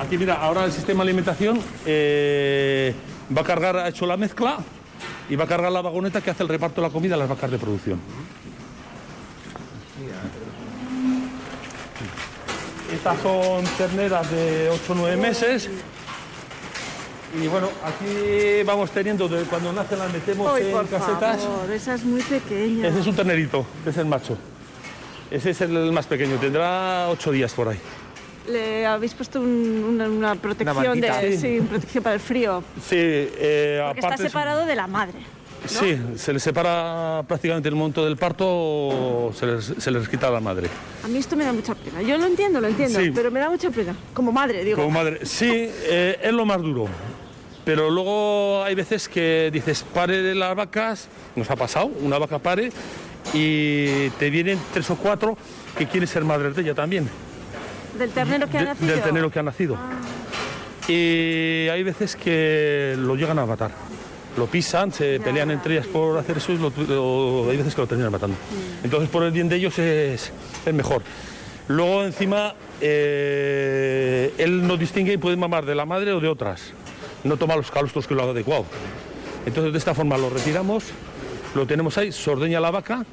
Aquí 0.00 0.16
mira, 0.16 0.34
ahora 0.34 0.64
el 0.64 0.72
sistema 0.72 1.04
de 1.04 1.10
alimentación 1.10 1.60
eh, 1.84 2.94
va 3.36 3.42
a 3.42 3.44
cargar, 3.44 3.76
ha 3.76 3.88
hecho 3.88 4.06
la 4.06 4.16
mezcla 4.16 4.58
y 5.28 5.36
va 5.36 5.44
a 5.44 5.46
cargar 5.46 5.70
la 5.70 5.82
vagoneta 5.82 6.20
que 6.20 6.30
hace 6.30 6.42
el 6.42 6.48
reparto 6.48 6.80
de 6.80 6.86
la 6.86 6.92
comida 6.92 7.14
a 7.14 7.18
las 7.18 7.28
vacas 7.28 7.50
de 7.50 7.58
producción. 7.58 8.00
Estas 12.98 13.20
son 13.22 13.64
terneras 13.76 14.28
de 14.28 14.68
8 14.70 14.92
o 14.92 14.94
9 14.96 15.16
meses. 15.16 15.70
Y 17.40 17.46
bueno, 17.46 17.68
aquí 17.84 18.62
vamos 18.64 18.90
teniendo, 18.90 19.28
de 19.28 19.42
cuando 19.44 19.72
nacen 19.72 19.98
las 20.00 20.12
metemos 20.12 20.52
Ay, 20.52 20.66
en 20.66 20.72
por 20.72 20.88
casetas. 20.88 21.42
favor, 21.42 21.70
esa 21.70 21.94
es 21.94 22.02
muy 22.04 22.22
pequeña. 22.22 22.88
Ese 22.88 22.98
es 23.00 23.06
un 23.06 23.14
ternerito, 23.14 23.64
ese 23.82 23.90
es 23.90 23.96
el 23.98 24.06
macho. 24.06 24.36
Ese 25.30 25.50
es 25.50 25.60
el 25.60 25.92
más 25.92 26.06
pequeño, 26.06 26.38
tendrá 26.38 27.08
8 27.10 27.30
días 27.30 27.52
por 27.52 27.68
ahí. 27.68 27.78
Le 28.48 28.84
habéis 28.86 29.14
puesto 29.14 29.40
un- 29.40 29.84
una, 29.90 30.08
una 30.08 30.34
protección 30.34 31.00
de, 31.00 31.38
sí, 31.38 31.60
protección 31.68 32.02
para 32.02 32.14
el 32.14 32.20
frío. 32.20 32.64
Sí, 32.82 32.96
eh, 32.98 33.80
Porque 33.86 34.00
está 34.00 34.14
es- 34.14 34.20
separado 34.22 34.66
de 34.66 34.74
la 34.74 34.86
madre. 34.88 35.18
Sí, 35.66 35.98
se 36.16 36.32
les 36.32 36.42
separa 36.42 37.22
prácticamente 37.26 37.68
el 37.68 37.74
momento 37.74 38.04
del 38.04 38.16
parto, 38.16 39.32
se 39.34 39.46
les, 39.46 39.64
se 39.78 39.90
les 39.90 40.08
quita 40.08 40.28
a 40.28 40.30
la 40.30 40.40
madre. 40.40 40.68
A 41.04 41.08
mí 41.08 41.18
esto 41.18 41.36
me 41.36 41.44
da 41.44 41.52
mucha 41.52 41.74
pena. 41.74 42.00
Yo 42.02 42.16
lo 42.16 42.26
entiendo, 42.26 42.60
lo 42.60 42.68
entiendo, 42.68 42.98
Sí. 43.00 43.10
pero 43.14 43.30
me 43.30 43.40
da 43.40 43.50
mucha 43.50 43.70
pena. 43.70 43.94
Como 44.14 44.32
madre, 44.32 44.64
digo. 44.64 44.76
Como 44.76 44.90
madre, 44.90 45.26
sí, 45.26 45.50
eh, 45.52 46.18
es 46.22 46.32
lo 46.32 46.44
más 46.46 46.60
duro. 46.62 46.86
Pero 47.64 47.90
luego 47.90 48.62
hay 48.64 48.74
veces 48.74 49.08
que 49.08 49.50
dices, 49.52 49.84
pare 49.92 50.22
de 50.22 50.34
las 50.34 50.54
vacas, 50.56 51.08
nos 51.36 51.50
ha 51.50 51.56
pasado, 51.56 51.86
una 52.00 52.16
vaca 52.18 52.38
pare, 52.38 52.72
y 53.34 54.08
te 54.10 54.30
vienen 54.30 54.58
tres 54.72 54.88
o 54.90 54.96
cuatro 54.96 55.36
que 55.76 55.86
quieren 55.86 56.08
ser 56.08 56.24
madres 56.24 56.56
de 56.56 56.62
ella 56.62 56.74
también. 56.74 57.08
Del 57.98 58.10
ternero 58.10 58.48
que 58.48 58.56
ha 58.56 58.60
de- 58.60 58.66
nacido. 58.68 58.86
del 58.92 59.02
ternero 59.02 59.30
que 59.30 59.38
ha 59.38 59.42
nacido. 59.42 59.76
Y 60.86 61.68
hay 61.68 61.82
veces 61.82 62.16
que 62.16 62.94
lo 62.96 63.16
llegan 63.16 63.38
a 63.38 63.44
matar. 63.44 63.72
Lo 64.38 64.46
pisan, 64.46 64.92
se 64.92 65.18
pelean 65.20 65.50
entre 65.50 65.74
ellas 65.74 65.86
por 65.88 66.16
hacer 66.16 66.36
eso 66.36 66.52
y 66.52 66.58
lo- 66.58 66.72
lo- 66.86 67.50
hay 67.50 67.56
veces 67.56 67.74
que 67.74 67.80
lo 67.80 67.86
terminan 67.88 68.12
matando. 68.12 68.36
Entonces, 68.84 69.08
por 69.10 69.22
el 69.24 69.32
bien 69.32 69.48
de 69.48 69.56
ellos 69.56 69.76
es, 69.78 70.32
es 70.64 70.74
mejor. 70.74 71.02
Luego, 71.66 72.04
encima, 72.04 72.54
eh, 72.80 74.32
él 74.38 74.66
no 74.66 74.76
distingue 74.76 75.12
y 75.14 75.16
puede 75.16 75.36
mamar 75.36 75.66
de 75.66 75.74
la 75.74 75.84
madre 75.86 76.12
o 76.12 76.20
de 76.20 76.28
otras. 76.28 76.72
No 77.24 77.36
toma 77.36 77.56
los 77.56 77.70
calostros 77.70 78.06
que 78.06 78.14
lo 78.14 78.22
haga 78.22 78.30
adecuado. 78.32 78.64
Entonces, 79.44 79.72
de 79.72 79.78
esta 79.78 79.94
forma 79.94 80.16
lo 80.16 80.30
retiramos, 80.30 80.84
lo 81.54 81.66
tenemos 81.66 81.98
ahí, 81.98 82.12
se 82.12 82.30
ordeña 82.30 82.60
la 82.60 82.70
vaca, 82.70 83.04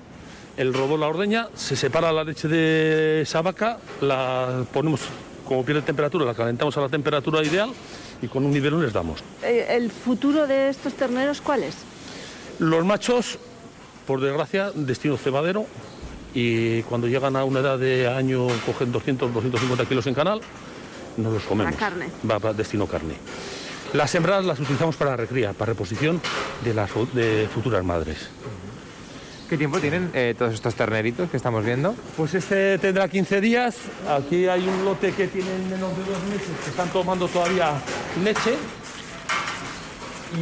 el 0.57 0.73
robot 0.73 0.99
la 0.99 1.07
ordeña, 1.07 1.47
se 1.55 1.75
separa 1.75 2.11
la 2.11 2.23
leche 2.23 2.47
de 2.47 3.21
esa 3.21 3.41
vaca, 3.41 3.77
la 4.01 4.63
ponemos, 4.73 5.01
como 5.47 5.65
pierde 5.65 5.81
temperatura, 5.81 6.23
la 6.25 6.33
calentamos 6.33 6.77
a 6.77 6.81
la 6.81 6.89
temperatura 6.89 7.43
ideal 7.43 7.71
y 8.21 8.27
con 8.27 8.45
un 8.45 8.51
nivelón 8.51 8.83
les 8.83 8.93
damos. 8.93 9.23
Eh, 9.43 9.67
¿El 9.69 9.91
futuro 9.91 10.47
de 10.47 10.69
estos 10.69 10.93
terneros 10.93 11.41
cuál 11.41 11.63
es? 11.63 11.75
Los 12.59 12.85
machos, 12.85 13.37
por 14.07 14.21
desgracia, 14.21 14.71
destino 14.73 15.17
cebadero 15.17 15.65
y 16.33 16.81
cuando 16.83 17.07
llegan 17.07 17.35
a 17.35 17.43
una 17.43 17.59
edad 17.59 17.79
de 17.79 18.07
año 18.07 18.47
cogen 18.65 18.91
200, 18.91 19.33
250 19.33 19.85
kilos 19.85 20.07
en 20.07 20.13
canal, 20.13 20.41
nos 21.17 21.33
los 21.33 21.43
comemos. 21.43 21.73
Para 21.73 21.89
carne. 21.89 22.09
Va 22.29 22.39
para 22.39 22.53
destino 22.53 22.87
carne. 22.87 23.15
Las 23.93 24.13
hembras 24.15 24.43
las 24.43 24.59
utilizamos 24.59 24.95
para 24.97 25.15
recría, 25.15 25.53
para 25.53 25.71
reposición 25.71 26.21
de 26.63 26.73
las 26.73 26.89
de 27.13 27.47
futuras 27.53 27.83
madres. 27.83 28.29
¿Qué 29.49 29.57
tiempo 29.57 29.79
tienen 29.79 30.09
eh, 30.15 30.33
todos 30.37 30.55
estos 30.55 30.73
terneritos 30.73 31.29
que 31.29 31.37
estamos 31.37 31.63
viendo? 31.63 31.93
Pues 32.17 32.33
este 32.33 32.79
tendrá 32.79 33.07
15 33.07 33.41
días. 33.41 33.75
Aquí 34.09 34.47
hay 34.47 34.67
un 34.67 34.83
lote 34.83 35.11
que 35.11 35.27
tienen 35.27 35.69
menos 35.69 35.95
de 35.95 36.03
dos 36.03 36.23
meses 36.23 36.49
que 36.63 36.69
están 36.71 36.89
tomando 36.89 37.27
todavía 37.27 37.73
leche. 38.23 38.55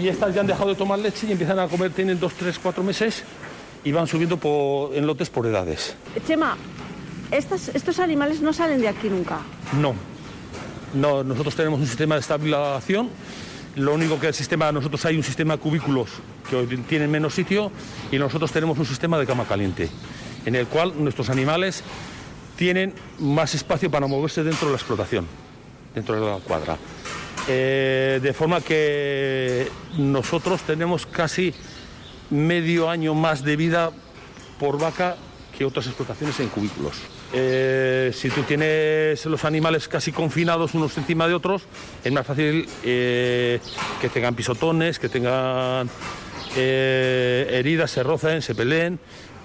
Y 0.01 0.07
estas 0.07 0.33
ya 0.33 0.39
han 0.41 0.47
dejado 0.47 0.69
de 0.69 0.75
tomar 0.75 0.99
leche 0.99 1.27
y 1.27 1.33
empiezan 1.33 1.59
a 1.59 1.67
comer, 1.67 1.91
tienen 1.91 2.17
dos, 2.19 2.33
tres, 2.33 2.57
cuatro 2.57 2.81
meses 2.81 3.23
y 3.83 3.91
van 3.91 4.07
subiendo 4.07 4.37
por- 4.37 4.95
en 4.95 5.05
lotes 5.05 5.29
por 5.29 5.45
edades. 5.45 5.95
Chema, 6.25 6.55
estas- 7.29 7.69
estos 7.75 7.99
animales 7.99 8.39
no 8.39 8.53
salen 8.53 8.79
de 8.79 8.87
aquí 8.87 9.09
nunca. 9.09 9.39
No. 9.81 9.93
No, 10.93 11.23
nosotros 11.25 11.55
tenemos 11.55 11.79
un 11.81 11.87
sistema 11.87 12.15
de 12.15 12.21
estabilización. 12.21 13.09
Lo 13.75 13.93
único 13.93 14.19
que 14.19 14.27
el 14.27 14.33
sistema, 14.33 14.71
nosotros 14.71 15.03
hay 15.05 15.17
un 15.17 15.23
sistema 15.23 15.55
de 15.55 15.59
cubículos 15.59 16.09
que 16.49 16.77
tienen 16.87 17.09
menos 17.09 17.33
sitio 17.33 17.71
y 18.11 18.17
nosotros 18.19 18.51
tenemos 18.51 18.77
un 18.77 18.85
sistema 18.85 19.17
de 19.17 19.25
cama 19.25 19.45
caliente, 19.45 19.89
en 20.45 20.55
el 20.55 20.67
cual 20.67 20.93
nuestros 20.97 21.29
animales 21.29 21.83
tienen 22.55 22.93
más 23.17 23.55
espacio 23.55 23.89
para 23.89 24.05
moverse 24.05 24.43
dentro 24.43 24.67
de 24.67 24.73
la 24.73 24.77
explotación, 24.77 25.25
dentro 25.95 26.15
de 26.15 26.21
la 26.21 26.37
cuadra. 26.37 26.77
Eh, 27.47 28.19
de 28.21 28.33
forma 28.33 28.61
que 28.61 29.69
nosotros 29.97 30.61
tenemos 30.61 31.05
casi 31.05 31.53
medio 32.29 32.89
año 32.89 33.15
más 33.15 33.43
de 33.43 33.55
vida 33.55 33.91
por 34.59 34.79
vaca 34.79 35.17
que 35.57 35.65
otras 35.65 35.87
explotaciones 35.87 36.39
en 36.39 36.49
cubículos. 36.49 36.93
Eh, 37.35 38.11
si 38.13 38.29
tú 38.29 38.43
tienes 38.43 39.25
los 39.25 39.43
animales 39.43 39.87
casi 39.87 40.11
confinados 40.11 40.75
unos 40.75 40.95
encima 40.99 41.27
de 41.27 41.33
otros, 41.33 41.63
es 42.03 42.11
más 42.11 42.27
fácil 42.27 42.69
eh, 42.83 43.59
que 43.99 44.09
tengan 44.09 44.35
pisotones, 44.35 44.99
que 44.99 45.09
tengan 45.09 45.89
eh, 46.55 47.47
heridas, 47.51 47.89
se 47.89 48.03
rocen, 48.03 48.43
se 48.43 48.53
peleen. 48.53 48.99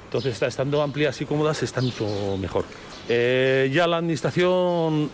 Entonces, 0.04 0.40
estando 0.42 0.82
amplias 0.82 1.18
y 1.22 1.24
cómodas, 1.24 1.62
está 1.62 1.80
mucho 1.80 2.36
mejor. 2.38 2.64
Ya 3.08 3.86
la 3.86 3.96
administración 3.96 5.10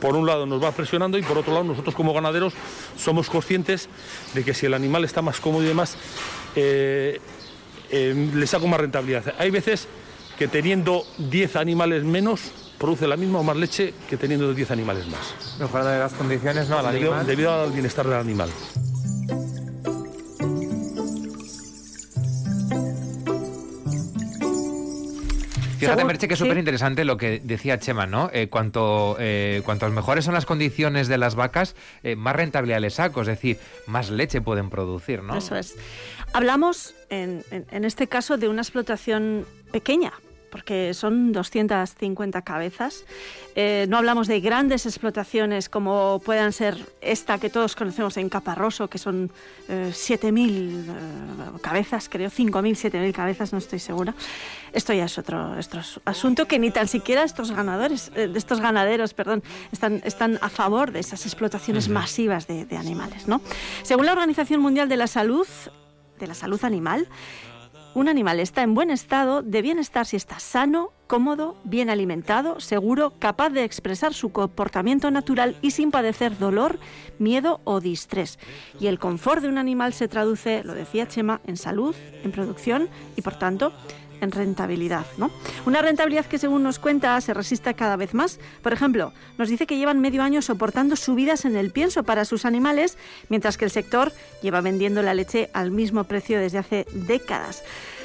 por 0.00 0.16
un 0.16 0.26
lado 0.26 0.46
nos 0.46 0.62
va 0.62 0.72
presionando 0.72 1.18
y 1.18 1.22
por 1.22 1.36
otro 1.36 1.52
lado 1.52 1.64
nosotros 1.64 1.94
como 1.94 2.14
ganaderos 2.14 2.54
somos 2.96 3.28
conscientes 3.28 3.88
de 4.34 4.44
que 4.44 4.54
si 4.54 4.66
el 4.66 4.74
animal 4.74 5.04
está 5.04 5.20
más 5.20 5.40
cómodo 5.40 5.62
y 5.62 5.66
demás, 5.66 5.96
le 6.54 7.20
saco 8.46 8.66
más 8.66 8.80
rentabilidad. 8.80 9.34
Hay 9.38 9.50
veces 9.50 9.88
que 10.42 10.48
teniendo 10.48 11.06
10 11.18 11.54
animales 11.54 12.02
menos 12.02 12.50
produce 12.76 13.06
la 13.06 13.16
misma 13.16 13.38
o 13.38 13.42
más 13.44 13.56
leche 13.56 13.94
que 14.10 14.16
teniendo 14.16 14.52
10 14.52 14.72
animales 14.72 15.06
más, 15.06 15.56
Mejorando 15.60 15.92
de 15.92 16.00
las 16.00 16.12
condiciones, 16.14 16.68
¿no? 16.68 16.80
Al 16.80 16.92
debido, 16.92 17.12
animal. 17.12 17.26
debido 17.28 17.62
al 17.62 17.70
bienestar 17.70 18.04
del 18.08 18.18
animal. 18.18 18.50
Fíjate, 25.78 26.04
Merche, 26.04 26.28
que 26.28 26.34
es 26.34 26.38
súper 26.38 26.58
interesante 26.58 27.04
lo 27.04 27.16
que 27.16 27.40
decía 27.42 27.76
Chema, 27.80 28.06
¿no? 28.06 28.30
Eh, 28.32 28.46
cuanto, 28.48 29.16
eh, 29.18 29.62
cuantas 29.64 29.90
mejores 29.90 30.24
son 30.24 30.32
las 30.32 30.46
condiciones 30.46 31.08
de 31.08 31.18
las 31.18 31.34
vacas, 31.34 31.74
eh, 32.04 32.14
más 32.14 32.36
rentabilidad 32.36 32.78
les 32.80 32.94
saco, 32.94 33.22
es 33.22 33.26
decir, 33.26 33.58
más 33.88 34.08
leche 34.08 34.40
pueden 34.40 34.70
producir, 34.70 35.24
¿no? 35.24 35.36
Eso 35.36 35.56
es. 35.56 35.74
Hablamos, 36.34 36.94
en, 37.10 37.44
en- 37.50 37.66
en 37.72 37.84
este 37.84 38.06
caso, 38.06 38.36
de 38.36 38.48
una 38.48 38.62
explotación 38.62 39.44
pequeña, 39.72 40.12
porque 40.52 40.92
son 40.92 41.32
250 41.32 42.42
cabezas. 42.42 43.04
Eh, 43.56 43.86
no 43.88 43.96
hablamos 43.96 44.28
de 44.28 44.38
grandes 44.40 44.84
explotaciones 44.84 45.70
como 45.70 46.20
puedan 46.24 46.52
ser 46.52 46.76
esta 47.00 47.38
que 47.38 47.48
todos 47.48 47.74
conocemos 47.74 48.18
en 48.18 48.28
Caparroso, 48.28 48.88
que 48.88 48.98
son 48.98 49.32
eh, 49.68 49.90
7.000 49.92 50.84
eh, 50.84 50.92
cabezas, 51.62 52.10
creo, 52.10 52.30
5.000, 52.30 52.92
7.000 52.92 53.12
cabezas, 53.12 53.52
no 53.52 53.58
estoy 53.58 53.78
segura. 53.78 54.14
Esto 54.74 54.92
ya 54.92 55.06
es 55.06 55.18
otro, 55.18 55.58
otro 55.58 55.80
asunto 56.04 56.46
que 56.46 56.58
ni 56.58 56.70
tan 56.70 56.86
siquiera 56.86 57.24
estos 57.24 57.50
ganadores, 57.50 58.12
eh, 58.14 58.30
estos 58.34 58.60
ganaderos, 58.60 59.14
perdón, 59.14 59.42
están, 59.72 60.02
están 60.04 60.38
a 60.42 60.50
favor 60.50 60.92
de 60.92 61.00
esas 61.00 61.24
explotaciones 61.24 61.88
masivas 61.88 62.46
de, 62.46 62.66
de 62.66 62.76
animales, 62.76 63.26
¿no? 63.26 63.40
Según 63.82 64.04
la 64.04 64.12
Organización 64.12 64.60
Mundial 64.60 64.90
de 64.90 64.98
la 64.98 65.06
Salud, 65.06 65.46
de 66.18 66.26
la 66.26 66.34
salud 66.34 66.62
animal, 66.62 67.08
un 67.94 68.08
animal 68.08 68.40
está 68.40 68.62
en 68.62 68.74
buen 68.74 68.90
estado 68.90 69.42
de 69.42 69.60
bienestar 69.60 70.06
si 70.06 70.16
está 70.16 70.38
sano, 70.38 70.92
cómodo, 71.06 71.56
bien 71.64 71.90
alimentado, 71.90 72.58
seguro, 72.58 73.12
capaz 73.18 73.50
de 73.50 73.64
expresar 73.64 74.14
su 74.14 74.32
comportamiento 74.32 75.10
natural 75.10 75.56
y 75.60 75.72
sin 75.72 75.90
padecer 75.90 76.38
dolor, 76.38 76.78
miedo 77.18 77.60
o 77.64 77.80
distrés. 77.80 78.38
Y 78.80 78.86
el 78.86 78.98
confort 78.98 79.42
de 79.42 79.48
un 79.48 79.58
animal 79.58 79.92
se 79.92 80.08
traduce, 80.08 80.64
lo 80.64 80.72
decía 80.72 81.06
Chema, 81.06 81.42
en 81.46 81.58
salud, 81.58 81.94
en 82.24 82.32
producción 82.32 82.88
y 83.16 83.22
por 83.22 83.38
tanto 83.38 83.72
en 84.22 84.30
rentabilidad, 84.30 85.04
¿no? 85.18 85.30
Una 85.66 85.82
rentabilidad 85.82 86.24
que 86.24 86.38
según 86.38 86.62
nos 86.62 86.78
cuenta 86.78 87.20
se 87.20 87.34
resiste 87.34 87.74
cada 87.74 87.96
vez 87.96 88.14
más. 88.14 88.38
Por 88.62 88.72
ejemplo, 88.72 89.12
nos 89.36 89.48
dice 89.48 89.66
que 89.66 89.76
llevan 89.76 90.00
medio 90.00 90.22
año 90.22 90.40
soportando 90.40 90.96
subidas 90.96 91.44
en 91.44 91.56
el 91.56 91.72
pienso 91.72 92.04
para 92.04 92.24
sus 92.24 92.44
animales, 92.44 92.96
mientras 93.28 93.58
que 93.58 93.64
el 93.64 93.70
sector 93.70 94.12
lleva 94.40 94.60
vendiendo 94.60 95.02
la 95.02 95.12
leche 95.12 95.50
al 95.52 95.70
mismo 95.72 96.04
precio 96.04 96.38
desde 96.38 96.58
hace 96.58 96.86
décadas. 96.92 97.62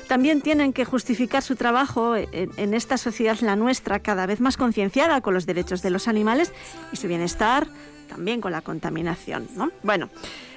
también 0.07 0.41
tienen 0.41 0.71
que 0.71 0.85
justificar 0.85 1.43
su 1.43 1.55
trabajo 1.55 2.15
en, 2.15 2.49
en 2.55 2.73
esta 2.73 2.97
sociedad, 2.97 3.37
la 3.41 3.57
nuestra, 3.57 3.99
cada 3.99 4.25
vez 4.25 4.39
más 4.39 4.55
concienciada 4.55 5.19
con 5.21 5.33
los 5.33 5.45
derechos 5.45 5.81
de 5.81 5.89
los 5.89 6.07
animales 6.07 6.53
y 6.93 6.95
su 6.95 7.07
bienestar, 7.07 7.67
también 8.07 8.41
con 8.41 8.53
la 8.53 8.61
contaminación. 8.61 9.47
¿no? 9.55 9.69
Bueno, 9.83 10.09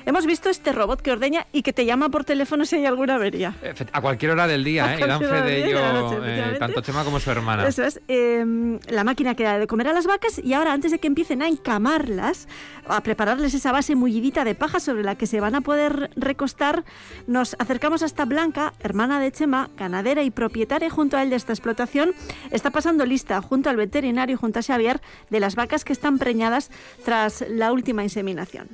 hemos 0.06 0.26
visto 0.26 0.48
este 0.50 0.72
robot 0.72 1.00
que 1.02 1.12
ordeña 1.12 1.46
y 1.52 1.62
que 1.62 1.72
te 1.72 1.84
llama 1.84 2.08
por 2.08 2.24
teléfono 2.24 2.64
si 2.64 2.76
hay 2.76 2.86
alguna 2.86 3.16
avería. 3.16 3.54
Efe- 3.62 3.88
A 3.92 4.00
cualquier 4.00 4.32
hora 4.32 4.46
del 4.46 4.62
A 4.62 4.64
día, 4.64 4.94
¿eh? 4.94 5.00
Y 5.00 5.06
dan 5.06 5.20
fe 5.20 5.42
de 5.42 5.64
ello 5.66 5.92
noche, 5.92 6.16
eh, 6.24 6.56
tanto 6.58 6.80
Chema 6.80 7.04
como 7.04 7.20
su 7.20 7.30
hermana. 7.30 7.66
Eso 7.66 7.84
es. 7.84 8.00
eh, 8.08 8.78
la 8.88 9.04
máquina 9.04 9.34
que 9.34 9.44
da 9.44 9.58
de 9.58 9.66
comer 9.66 9.88
a 9.88 9.92
las 9.92 10.06
vacas 10.06 10.38
y 10.42 10.52
ahora 10.54 10.72
antes 10.72 10.90
de 10.90 10.98
que 10.98 11.06
empiecen 11.06 11.42
a 11.42 11.48
encamarlas, 11.48 12.48
a 12.86 13.00
prepararles 13.02 13.54
esa 13.54 13.72
base 13.72 13.94
mullidita 13.94 14.44
de 14.44 14.54
paja 14.54 14.80
sobre 14.80 15.02
la 15.02 15.14
que 15.14 15.26
se 15.26 15.40
van 15.40 15.54
a 15.54 15.60
poder 15.60 16.10
recostar, 16.16 16.84
nos 17.26 17.54
acercamos 17.58 18.02
hasta 18.02 18.24
Blanca, 18.24 18.72
hermana 18.80 19.20
de 19.20 19.32
Chema, 19.32 19.70
ganadera 19.76 20.22
y 20.22 20.30
propietaria 20.30 20.90
junto 20.90 21.16
a 21.16 21.22
él 21.22 21.30
de 21.30 21.36
esta 21.36 21.52
explotación. 21.52 22.12
Está 22.50 22.70
pasando 22.70 23.04
lista 23.06 23.40
junto 23.42 23.70
al 23.70 23.76
veterinario 23.76 24.34
y 24.34 24.38
junto 24.38 24.58
a 24.58 24.62
Xavier 24.62 25.00
de 25.30 25.40
las 25.40 25.54
vacas 25.54 25.84
que 25.84 25.92
están 25.92 26.18
preñadas 26.18 26.70
tras 27.04 27.44
la 27.48 27.72
última 27.72 28.02
inseminación. 28.02 28.68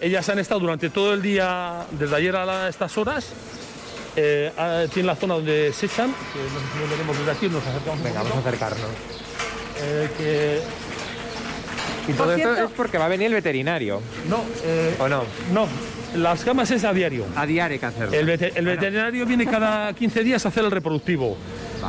Ellas 0.00 0.28
han 0.28 0.38
estado 0.38 0.60
durante 0.60 0.90
todo 0.90 1.14
el 1.14 1.22
día, 1.22 1.84
desde 1.98 2.14
ayer 2.16 2.36
a 2.36 2.44
la- 2.44 2.68
estas 2.68 2.96
horas. 2.98 3.26
Eh, 4.14 4.50
tienen 4.92 5.06
la 5.06 5.16
zona 5.16 5.34
donde 5.34 5.72
se 5.72 5.86
echan, 5.86 6.10
que 6.32 6.38
no 6.38 6.60
sé 6.60 6.66
si 6.72 6.78
lo 6.80 6.88
veremos 6.90 7.18
desde 7.18 7.30
aquí, 7.32 7.48
nos 7.48 7.66
acercamos. 7.66 8.02
Venga, 8.02 8.22
vamos 8.22 8.36
a 8.36 8.40
acercarnos. 8.48 8.80
Eh, 9.82 10.08
que 10.16 10.60
Y 12.10 12.14
todo 12.14 12.34
esto 12.34 12.54
es 12.56 12.70
porque 12.76 12.96
va 12.98 13.06
a 13.06 13.08
venir 13.08 13.26
el 13.26 13.34
veterinario, 13.34 14.00
no, 14.28 14.42
eh, 14.64 14.94
¿o 15.00 15.08
no? 15.08 15.24
no, 15.52 15.66
las 16.14 16.44
camas 16.44 16.70
es 16.70 16.84
a 16.84 16.92
diario. 16.94 17.26
A 17.36 17.44
diario 17.44 17.74
hay 17.74 17.78
que 17.78 17.86
hacerlo. 17.86 18.16
El, 18.16 18.26
vete- 18.26 18.52
el 18.54 18.64
veterinario 18.64 19.26
viene 19.26 19.44
cada 19.44 19.92
15 19.92 20.22
días 20.22 20.44
a 20.46 20.48
hacer 20.48 20.64
el 20.64 20.70
reproductivo. 20.70 21.36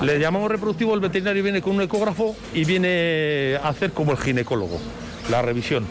Le 0.02 0.20
llamamos 0.20 0.52
reproductivo, 0.52 0.94
el 0.96 1.00
veterinario 1.00 1.44
viene 1.44 1.62
con 1.62 1.76
un 1.76 1.82
ecógrafo 1.82 2.36
y 2.54 2.66
viene 2.66 3.58
a 3.64 3.70
hacer 3.70 3.92
como 3.92 4.12
el 4.12 4.18
ginecólogo, 4.18 4.80
la 5.30 5.42
revisión. 5.42 5.86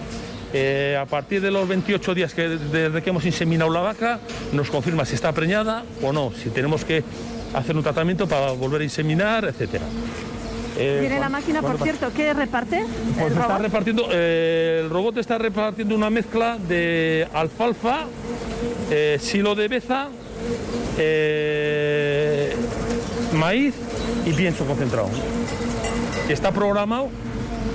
Eh, 0.58 0.96
a 0.98 1.04
partir 1.04 1.42
de 1.42 1.50
los 1.50 1.68
28 1.68 2.14
días 2.14 2.32
que 2.32 2.48
desde 2.48 3.02
que 3.02 3.10
hemos 3.10 3.26
inseminado 3.26 3.70
la 3.70 3.80
vaca, 3.80 4.20
nos 4.52 4.70
confirma 4.70 5.04
si 5.04 5.14
está 5.14 5.30
preñada 5.32 5.84
o 6.02 6.14
no, 6.14 6.32
si 6.32 6.48
tenemos 6.48 6.82
que 6.82 7.04
hacer 7.52 7.76
un 7.76 7.82
tratamiento 7.82 8.26
para 8.26 8.52
volver 8.52 8.80
a 8.80 8.84
inseminar, 8.84 9.44
etcétera. 9.44 9.84
Eh, 10.78 10.96
Tiene 11.00 11.20
la 11.20 11.28
máquina, 11.28 11.60
por 11.60 11.76
cierto, 11.78 12.10
¿qué 12.16 12.32
reparte? 12.32 12.86
pues 13.14 13.26
el 13.26 13.32
está 13.32 13.48
robot? 13.48 13.60
repartiendo, 13.60 14.08
eh, 14.10 14.80
el 14.84 14.88
robot 14.88 15.18
está 15.18 15.36
repartiendo 15.36 15.94
una 15.94 16.08
mezcla 16.08 16.56
de 16.56 17.28
alfalfa, 17.34 18.06
eh, 18.90 19.18
silo 19.20 19.54
de 19.54 19.68
beza, 19.68 20.08
maíz 23.34 23.75
y 24.25 24.32
pienso 24.32 24.64
concentrado. 24.64 25.10
Está 26.30 26.50
programado 26.50 27.10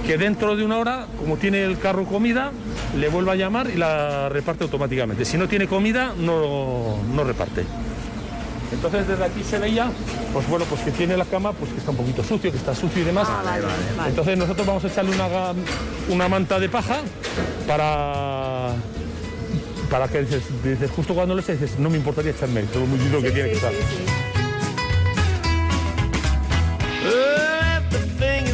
que 0.07 0.17
dentro 0.17 0.55
de 0.55 0.65
una 0.65 0.79
hora, 0.79 1.05
como 1.19 1.37
tiene 1.37 1.63
el 1.63 1.77
carro 1.77 2.05
comida, 2.05 2.51
le 2.97 3.09
vuelva 3.09 3.33
a 3.33 3.35
llamar 3.35 3.69
y 3.69 3.77
la 3.77 4.29
reparte 4.29 4.63
automáticamente. 4.63 5.25
Si 5.25 5.37
no 5.37 5.47
tiene 5.47 5.67
comida, 5.67 6.13
no, 6.17 6.97
no 7.13 7.23
reparte. 7.23 7.65
Entonces 8.71 9.07
desde 9.07 9.23
aquí 9.23 9.43
se 9.43 9.59
veía, 9.59 9.91
pues 10.31 10.47
bueno, 10.47 10.65
pues 10.65 10.81
que 10.81 10.91
tiene 10.91 11.17
la 11.17 11.25
cama, 11.25 11.51
pues 11.51 11.71
que 11.71 11.79
está 11.79 11.91
un 11.91 11.97
poquito 11.97 12.23
sucio, 12.23 12.51
que 12.51 12.57
está 12.57 12.73
sucio 12.73 13.01
y 13.01 13.05
demás. 13.05 13.27
Entonces 14.07 14.37
nosotros 14.37 14.65
vamos 14.65 14.83
a 14.85 14.87
echarle 14.87 15.13
una, 15.13 15.27
una 16.09 16.29
manta 16.29 16.59
de 16.59 16.69
paja 16.69 17.01
para 17.67 18.75
para 19.89 20.07
que 20.07 20.21
dices, 20.21 20.43
dices, 20.63 20.89
justo 20.89 21.13
cuando 21.13 21.35
le 21.35 21.41
eches, 21.41 21.59
dices, 21.59 21.77
no 21.77 21.89
me 21.89 21.97
importaría 21.97 22.31
echarme 22.31 22.63
todo 22.63 22.85
muy 22.85 22.97
lindo 22.97 23.21
que 23.21 23.31
tiene 23.31 23.49
que 23.49 23.55
estar. 23.55 23.73
Everything 27.03 28.47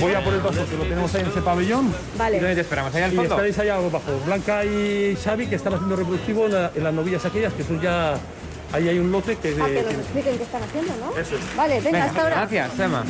Voy 0.00 0.14
a 0.14 0.22
por 0.22 0.34
el 0.34 0.40
vaso 0.40 0.64
que 0.70 0.76
lo 0.76 0.84
tenemos 0.84 1.12
ahí 1.14 1.22
en 1.22 1.28
ese 1.28 1.40
pabellón. 1.40 1.92
¿Y 2.14 2.18
Vale. 2.18 2.38
dónde 2.38 2.54
te 2.54 2.60
esperamos? 2.60 2.94
¿Ahí 2.94 3.02
al 3.02 3.12
Y 3.12 3.16
fondo? 3.16 3.30
estaréis 3.34 3.58
allá 3.58 3.74
abajo. 3.76 4.20
Blanca 4.24 4.64
y 4.64 5.16
Xavi 5.22 5.46
que 5.48 5.56
están 5.56 5.74
haciendo 5.74 5.96
reproductivo 5.96 6.46
en, 6.46 6.52
la- 6.52 6.70
en 6.74 6.84
las 6.84 6.94
novillas 6.94 7.24
aquellas, 7.24 7.52
que 7.54 7.64
son 7.64 7.80
ya. 7.80 8.14
Ahí 8.72 8.88
hay 8.88 8.98
un 9.00 9.10
lote 9.10 9.36
que. 9.36 9.48
Ah, 9.60 9.66
que 9.66 9.82
nos 9.82 9.94
expliquen 9.94 10.36
qué 10.36 10.42
están 10.44 10.62
haciendo, 10.62 10.92
¿no? 11.00 11.10
Eso 11.20 11.34
es. 11.36 11.56
Vale, 11.56 11.74
venga, 11.80 11.90
Venga, 11.90 12.04
hasta 12.04 12.22
ahora. 12.22 12.36
gracias, 12.36 12.76
Chema. 12.76 13.04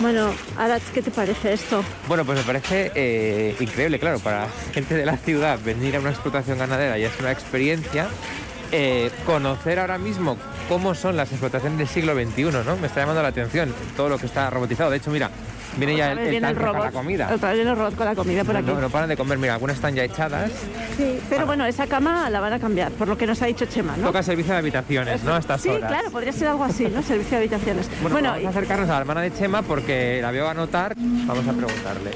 Bueno, 0.00 0.30
Arach, 0.58 0.82
¿qué 0.94 1.02
te 1.02 1.10
parece 1.10 1.52
esto? 1.52 1.82
Bueno, 2.08 2.24
pues 2.24 2.38
me 2.38 2.44
parece 2.44 2.90
eh, 2.94 3.54
increíble, 3.60 3.98
claro, 3.98 4.18
para 4.18 4.48
gente 4.72 4.94
de 4.94 5.04
la 5.06 5.16
ciudad 5.18 5.58
venir 5.64 5.96
a 5.96 6.00
una 6.00 6.10
explotación 6.10 6.58
ganadera 6.58 6.96
ya 6.98 7.08
es 7.08 7.20
una 7.20 7.32
experiencia. 7.32 8.08
Eh, 8.72 9.10
conocer 9.24 9.78
ahora 9.78 9.96
mismo 9.96 10.36
cómo 10.68 10.94
son 10.94 11.16
las 11.16 11.30
explotaciones 11.30 11.78
del 11.78 11.88
siglo 11.88 12.14
XXI, 12.14 12.44
¿no? 12.64 12.76
Me 12.76 12.86
está 12.86 13.00
llamando 13.00 13.22
la 13.22 13.28
atención 13.28 13.72
todo 13.96 14.08
lo 14.08 14.18
que 14.18 14.26
está 14.26 14.50
robotizado. 14.50 14.90
De 14.90 14.96
hecho, 14.98 15.10
mira, 15.10 15.30
viene 15.76 15.96
ya 15.96 16.12
el, 16.12 16.18
el 16.18 16.30
Viene 16.30 16.46
tanque 16.48 16.60
para 16.64 16.78
la 16.84 16.90
comida. 16.92 17.30
Otra 17.32 17.48
vez 17.50 17.58
viene 17.58 17.70
el 17.70 17.76
robot 17.76 17.94
con 17.96 18.06
la 18.06 18.14
comida 18.14 18.44
por 18.44 18.56
aquí. 18.56 18.66
No, 18.66 18.80
no 18.80 18.90
paran 18.90 19.08
de 19.08 19.16
comer, 19.16 19.38
mira, 19.38 19.54
algunas 19.54 19.76
están 19.76 19.94
ya 19.94 20.04
echadas. 20.04 20.50
Sí, 20.96 21.20
pero 21.28 21.46
bueno, 21.46 21.64
esa 21.66 21.86
cama 21.86 22.28
la 22.30 22.40
van 22.40 22.52
a 22.52 22.58
cambiar, 22.58 22.92
por 22.92 23.08
lo 23.08 23.16
que 23.18 23.26
nos 23.26 23.40
ha 23.42 23.46
dicho 23.46 23.66
Chema, 23.66 23.96
¿no? 23.96 24.06
Toca 24.08 24.22
servicio 24.22 24.52
de 24.52 24.58
habitaciones, 24.58 25.22
¿no? 25.24 25.34
A 25.34 25.38
estas 25.38 25.60
sí, 25.60 25.68
horas. 25.68 25.88
claro, 25.90 26.10
podría 26.10 26.32
ser 26.32 26.48
algo 26.48 26.64
así, 26.64 26.84
¿no? 26.88 27.02
Servicio 27.02 27.32
de 27.32 27.44
habitaciones. 27.44 27.88
Bueno, 28.00 28.14
Bueno, 28.14 28.30
vamos 28.30 28.46
a 28.46 28.50
acercarnos 28.50 28.88
a 28.88 28.92
la 28.94 29.00
hermana 29.00 29.20
de 29.22 29.32
Chema 29.34 29.62
porque 29.62 30.20
la 30.22 30.30
veo 30.30 30.48
anotar. 30.48 30.94
Vamos 30.96 31.46
a 31.46 31.52
preguntarle. 31.52 32.10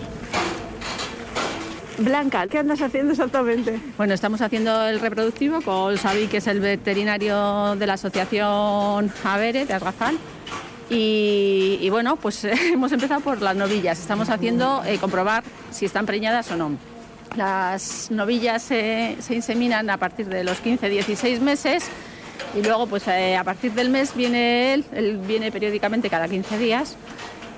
Blanca, 2.01 2.47
¿qué 2.47 2.59
andas 2.59 2.81
haciendo 2.81 3.13
exactamente? 3.13 3.79
Bueno, 3.99 4.15
estamos 4.15 4.41
haciendo 4.41 4.87
el 4.87 5.01
reproductivo 5.01 5.61
con 5.61 5.97
Xavi, 5.97 6.29
que 6.29 6.39
es 6.39 6.47
el 6.47 6.59
veterinario 6.59 7.77
de 7.77 7.87
la 7.87 7.95
asociación 7.95 9.13
Avere 9.23 9.67
de 9.67 9.75
Argazán. 9.75 10.19
Y, 10.89 11.87
bueno, 11.91 12.17
pues 12.17 12.45
hemos 12.73 12.91
empezado 12.93 13.21
por 13.21 13.43
las 13.43 13.55
novillas. 13.55 14.01
Estamos 14.01 14.31
haciendo 14.31 14.83
eh, 14.85 14.99
comprobar 14.99 15.45
si 15.71 15.85
están 15.85 16.07
preñadas 16.07 16.51
o 16.51 16.57
no. 16.57 16.73
Las 17.37 18.11
novillas 18.11 18.63
se 18.63 19.17
inseminan 19.29 19.91
a 19.91 19.99
partir 19.99 20.27
de 20.27 20.43
los 20.43 20.65
15-16 20.65 21.41
meses 21.41 21.85
y 22.59 22.63
luego 22.63 22.87
pues 22.87 23.07
eh, 23.09 23.37
a 23.37 23.45
partir 23.45 23.73
del 23.73 23.91
mes 23.91 24.17
viene 24.17 24.75
él, 24.75 24.85
él 24.93 25.19
viene 25.19 25.53
periódicamente 25.53 26.11
cada 26.11 26.27
15 26.27 26.59
días 26.59 26.97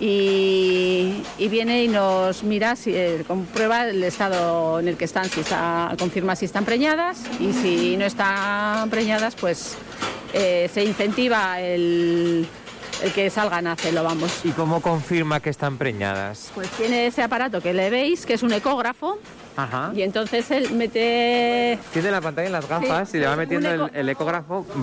y, 0.05 1.49
viene 1.49 1.85
y 1.85 1.89
nos 1.89 2.43
mira, 2.43 2.75
si, 2.75 2.93
eh, 2.93 3.23
comprueba 3.25 3.87
el 3.89 4.03
estado 4.03 4.81
en 4.81 4.89
el 4.89 4.97
que 4.97 5.05
están, 5.05 5.29
si 5.31 5.41
está, 5.41 5.95
confirma 5.97 6.35
si 6.35 6.47
están 6.47 6.65
preñadas 6.65 7.23
y 7.39 7.53
si 7.53 7.97
no 7.97 8.05
están 8.05 8.91
preñadas, 8.91 9.37
pues 9.37 9.77
eh, 10.35 10.69
se 10.75 10.85
incentiva 10.85 11.61
el, 11.61 12.49
el 13.03 13.13
que 13.13 13.29
salgan 13.31 13.67
a 13.67 13.73
hacerlo, 13.73 14.05
vamos. 14.05 14.41
¿Y 14.45 14.51
cómo 14.51 14.81
confirma 14.81 15.41
que 15.41 15.51
están 15.51 15.77
preñadas? 15.79 16.51
Pues 16.55 16.69
tiene 16.71 17.07
ese 17.07 17.23
aparato 17.23 17.61
que 17.61 17.73
le 17.75 17.91
veis, 17.91 18.25
que 18.27 18.35
es 18.35 18.43
un 18.43 18.53
ecógrafo, 18.53 19.19
Ajá. 19.57 19.93
y 19.95 20.03
entonces 20.03 20.51
él 20.51 20.71
mete 20.73 21.79
Tiene 21.93 22.11
la 22.11 22.21
pantalla 22.21 22.47
en 22.47 22.53
las 22.53 22.69
gafas 22.69 23.11
Sí, 23.11 23.17
y 23.19 23.21
le 23.21 23.27
va 23.27 23.37
metiendo 23.37 23.69
el, 23.71 23.81
eco- 23.81 23.91
el 23.93 24.09
ecógrafo. 24.09 24.67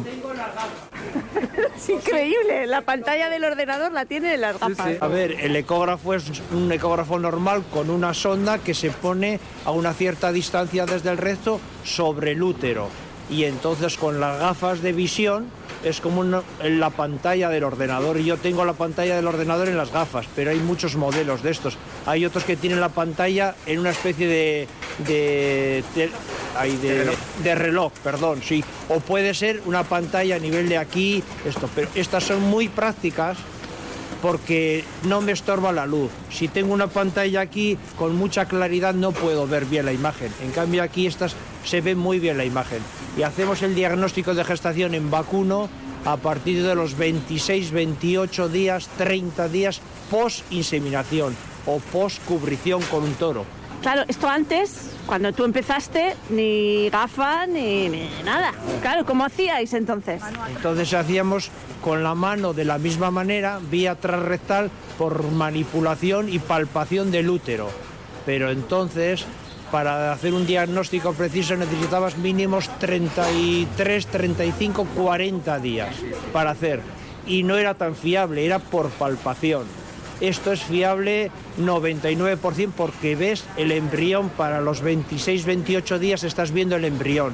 Es 1.76 1.90
increíble, 1.90 2.68
la 2.68 2.82
pantalla 2.82 3.30
del 3.30 3.44
ordenador 3.46 3.92
la 3.94 4.06
tiene 4.06 4.34
en 4.34 4.42
las 4.42 4.60
gafas. 4.60 5.02
A 5.02 5.08
ver, 5.08 5.32
el 5.40 5.56
ecógrafo 5.56 6.14
es 6.14 6.26
un 6.52 6.70
ecógrafo 6.72 7.18
normal 7.20 7.64
con 7.72 7.90
una 7.90 8.14
sonda 8.14 8.58
que 8.60 8.74
se 8.74 8.90
pone 8.92 9.40
a 9.66 9.72
una 9.72 9.94
cierta 9.94 10.32
distancia 10.34 10.86
desde 10.86 11.10
el 11.10 11.18
recto 11.18 11.60
sobre 11.86 12.32
el 12.34 12.44
útero. 12.44 12.90
Y 13.30 13.44
entonces 13.44 13.96
con 13.98 14.20
las 14.20 14.40
gafas 14.40 14.82
de 14.82 14.92
visión 14.92 15.46
es 15.84 16.02
como 16.02 16.22
una- 16.22 16.42
en 16.62 16.80
la 16.80 16.90
pantalla 16.90 17.50
del 17.50 17.64
ordenador. 17.64 18.18
Yo 18.18 18.38
tengo 18.38 18.66
la 18.66 18.74
pantalla 18.74 19.16
del 19.16 19.28
ordenador 19.28 19.68
en 19.70 19.78
las 19.78 19.92
gafas, 19.92 20.26
pero 20.36 20.52
hay 20.52 20.58
muchos 20.60 20.96
modelos 20.96 21.44
de 21.44 21.52
estos. 21.52 21.78
Hay 22.06 22.26
otros 22.26 22.44
que 22.44 22.58
tienen 22.58 22.82
la 22.82 22.90
pantalla 22.90 23.56
en 23.66 23.80
una 23.80 23.92
especie 23.92 24.28
de... 24.28 24.68
de, 25.08 25.84
de- 25.96 26.10
ay, 26.58 26.76
de- 26.78 27.16
de 27.44 27.56
reloj, 27.56 27.94
perdón, 28.04 28.42
sí. 28.44 28.64
O 28.90 29.00
puede 29.00 29.34
ser 29.34 29.62
una 29.66 29.84
pantalla 29.84 30.36
a 30.36 30.40
nivel 30.40 30.68
de 30.68 30.78
aquí, 30.78 31.24
esto. 31.46 31.70
Pero 31.76 31.88
estas 31.96 32.24
son 32.24 32.42
muy 32.42 32.68
prácticas 32.68 33.38
porque 34.22 34.84
no 35.04 35.22
me 35.22 35.32
estorba 35.32 35.72
la 35.72 35.86
luz. 35.86 36.12
Si 36.30 36.48
tengo 36.48 36.74
una 36.74 36.88
pantalla 36.88 37.42
aquí 37.42 37.78
con 37.98 38.16
mucha 38.16 38.46
claridad 38.46 38.94
no 38.94 39.12
puedo 39.12 39.48
ver 39.48 39.66
bien 39.66 39.86
la 39.86 39.94
imagen. 39.94 40.32
En 40.42 40.52
cambio 40.52 40.84
aquí 40.84 41.08
estas 41.08 41.36
se 41.66 41.82
ve 41.82 41.96
muy 41.96 42.20
bien 42.20 42.38
la 42.38 42.46
imagen. 42.46 42.80
Y 43.18 43.24
hacemos 43.24 43.62
el 43.62 43.76
diagnóstico 43.76 44.34
de 44.34 44.44
gestación 44.44 44.94
en 44.94 45.10
vacuno 45.10 45.70
a 46.06 46.18
partir 46.18 46.64
de 46.64 46.76
los 46.76 46.98
26, 46.98 47.72
28 47.72 48.50
días, 48.50 48.90
30 48.98 49.50
días 49.50 49.82
post 50.10 50.50
inseminación 50.52 51.36
o 51.66 51.80
post 51.80 52.24
cubrición 52.26 52.82
con 52.84 53.04
un 53.04 53.14
toro. 53.16 53.46
Claro, 53.82 54.04
esto 54.08 54.28
antes, 54.28 54.92
cuando 55.06 55.32
tú 55.32 55.46
empezaste, 55.46 56.16
ni 56.30 56.90
gafas 56.90 57.48
ni, 57.48 57.88
ni 57.88 58.10
nada. 58.26 58.54
Claro, 58.82 59.06
¿cómo 59.06 59.24
hacíais 59.24 59.74
entonces? 59.74 60.22
Entonces 60.56 60.94
hacíamos 60.94 61.50
con 61.82 62.04
la 62.04 62.14
mano 62.14 62.54
de 62.54 62.66
la 62.66 62.78
misma 62.78 63.10
manera, 63.10 63.60
vía 63.72 63.96
transrectal, 63.96 64.70
por 64.98 65.24
manipulación 65.32 66.28
y 66.28 66.40
palpación 66.40 67.10
del 67.10 67.30
útero. 67.30 67.70
Pero 68.26 68.52
entonces 68.52 69.26
para 69.72 70.12
hacer 70.12 70.34
un 70.34 70.48
diagnóstico 70.48 71.14
preciso 71.14 71.56
necesitabas 71.56 72.18
mínimos 72.18 72.70
33, 72.80 74.08
35, 74.08 74.88
40 74.96 75.60
días 75.60 75.96
para 76.34 76.52
hacer. 76.52 76.82
Y 77.28 77.44
no 77.44 77.58
era 77.58 77.76
tan 77.76 77.96
fiable, 77.96 78.46
era 78.46 78.60
por 78.60 78.90
palpación. 78.90 79.64
Esto 80.22 80.52
es 80.52 80.62
fiable 80.62 81.32
99% 81.60 82.72
porque 82.76 83.16
ves 83.16 83.46
el 83.56 83.72
embrión 83.72 84.30
para 84.30 84.60
los 84.60 84.82
26, 84.82 85.46
28 85.46 86.00
días 86.00 86.24
estás 86.24 86.52
viendo 86.52 86.76
el 86.76 86.84
embrión. 86.86 87.34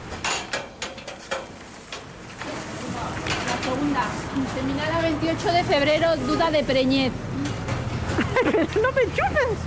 La 3.48 3.58
segunda, 3.64 4.04
seminal 4.56 4.92
a 4.92 5.02
28 5.02 5.52
de 5.52 5.64
febrero, 5.64 6.16
duda 6.18 6.52
de 6.52 6.64
preñez. 6.64 7.12
¡No 8.82 8.92
me 8.92 9.02
chupes! 9.14 9.58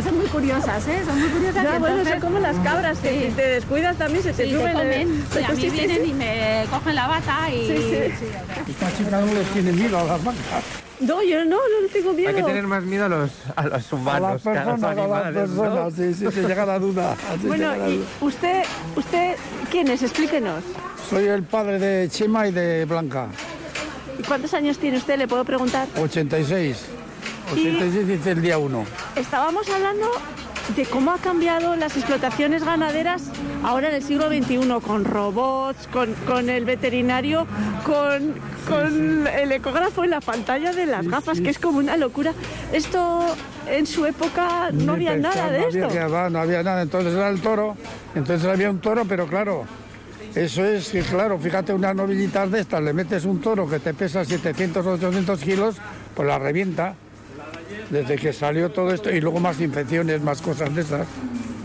No 0.00 0.06
son 0.08 0.16
muy 0.16 0.26
curiosas, 0.28 0.88
¿eh? 0.88 1.02
Son 1.04 1.20
muy 1.20 1.28
curiosas. 1.28 1.62
Ya, 1.62 1.76
y 1.76 1.78
bueno, 1.78 1.98
entonces- 1.98 2.12
son 2.22 2.32
como 2.32 2.38
las 2.40 2.56
cabras, 2.60 2.98
que 3.00 3.10
Sí. 3.10 3.24
si 3.26 3.32
te 3.32 3.46
descuidas 3.48 3.98
también 3.98 4.22
se 4.22 4.32
te 4.32 4.44
Sí, 4.46 4.50
suben. 4.52 4.64
te 4.64 4.70
eh, 4.70 5.04
comen. 5.04 5.24
Sí, 5.30 5.38
a 5.44 5.48
mí 5.50 5.60
sí, 5.60 5.70
vienen 5.70 6.04
sí. 6.04 6.10
y 6.10 6.14
me 6.14 6.64
cogen 6.70 6.94
la 6.94 7.06
bata 7.06 7.50
y... 7.50 7.66
Sí, 7.66 7.76
sí. 8.18 8.26
Esta 8.70 8.96
chica 8.96 9.20
no 9.20 9.26
les 9.26 9.46
tiene 9.48 9.72
miedo 9.72 9.98
a 9.98 10.04
las 10.04 10.24
vacas. 10.24 10.64
No, 11.00 11.22
yo 11.22 11.44
no, 11.44 11.56
no 11.56 11.88
tengo 11.92 12.14
miedo. 12.14 12.30
Hay 12.30 12.34
que 12.34 12.42
tener 12.42 12.66
más 12.66 12.82
miedo 12.82 13.04
a 13.04 13.08
los, 13.10 13.30
a 13.56 13.66
los 13.66 13.92
A 13.92 13.96
humanos 13.96 14.32
las 14.32 14.42
que 14.42 14.48
a 14.58 14.64
los 14.64 14.80
personas, 14.80 14.82
a 14.82 14.86
las 14.86 14.98
animales. 14.98 15.50
¿no? 15.50 15.62
personas, 15.62 15.94
sí, 15.94 16.14
sí, 16.14 16.26
te 16.34 16.48
llega 16.48 16.64
la 16.64 16.78
duda. 16.78 17.16
Bueno, 17.42 17.76
la 17.76 17.88
y 17.90 17.96
duda. 17.98 18.06
usted, 18.22 18.62
usted, 18.96 19.36
¿quién 19.70 19.88
es? 19.88 20.02
Explíquenos. 20.02 20.64
Soy 21.10 21.26
el 21.26 21.42
padre 21.42 21.78
de 21.78 22.08
Chema 22.08 22.48
y 22.48 22.52
de 22.52 22.86
Blanca. 22.86 23.26
¿Y 24.18 24.22
cuántos 24.22 24.54
años 24.54 24.78
tiene 24.78 24.96
usted? 24.96 25.18
¿Le 25.18 25.28
puedo 25.28 25.44
preguntar? 25.44 25.86
86. 26.00 26.86
86 27.52 28.06
dice 28.06 28.30
el 28.32 28.42
día 28.42 28.58
1. 28.58 28.84
Estábamos 29.16 29.68
hablando 29.68 30.06
de 30.76 30.86
cómo 30.86 31.10
ha 31.10 31.18
cambiado 31.18 31.74
las 31.76 31.96
explotaciones 31.96 32.64
ganaderas 32.64 33.24
ahora 33.64 33.88
en 33.88 33.96
el 33.96 34.02
siglo 34.02 34.28
XXI, 34.28 34.80
con 34.86 35.04
robots, 35.04 35.88
con, 35.88 36.14
con 36.26 36.48
el 36.48 36.64
veterinario, 36.64 37.46
con, 37.84 38.34
con 38.68 39.26
el 39.26 39.52
ecógrafo 39.52 40.04
en 40.04 40.10
la 40.10 40.20
pantalla 40.20 40.72
de 40.72 40.86
las 40.86 41.06
gafas, 41.08 41.40
que 41.40 41.50
es 41.50 41.58
como 41.58 41.78
una 41.78 41.96
locura. 41.96 42.32
Esto 42.72 43.34
en 43.68 43.86
su 43.86 44.06
época 44.06 44.70
no 44.72 44.92
había 44.92 45.16
nada 45.16 45.50
de 45.50 45.60
no 45.60 45.66
había, 45.66 45.86
esto. 45.86 46.10
va, 46.12 46.30
no 46.30 46.38
había 46.38 46.62
nada. 46.62 46.82
Entonces 46.82 47.14
era 47.14 47.28
el 47.28 47.40
toro. 47.40 47.76
Entonces 48.14 48.48
había 48.48 48.70
un 48.70 48.78
toro, 48.80 49.04
pero 49.06 49.26
claro, 49.26 49.64
eso 50.34 50.64
es 50.64 50.90
que, 50.90 51.00
claro, 51.00 51.38
fíjate, 51.38 51.72
unas 51.72 51.94
novillitas 51.96 52.50
de 52.50 52.60
estas, 52.60 52.80
le 52.82 52.92
metes 52.92 53.24
un 53.24 53.40
toro 53.40 53.68
que 53.68 53.80
te 53.80 53.92
pesa 53.94 54.24
700 54.24 54.86
o 54.86 54.92
800 54.92 55.40
kilos, 55.40 55.76
pues 56.14 56.28
la 56.28 56.38
revienta. 56.38 56.94
Desde 57.90 58.16
que 58.16 58.32
salió 58.32 58.70
todo 58.70 58.92
esto, 58.92 59.10
y 59.10 59.20
luego 59.20 59.40
más 59.40 59.60
infecciones, 59.60 60.22
más 60.22 60.40
cosas 60.40 60.74
de 60.74 60.82
esas. 60.82 61.06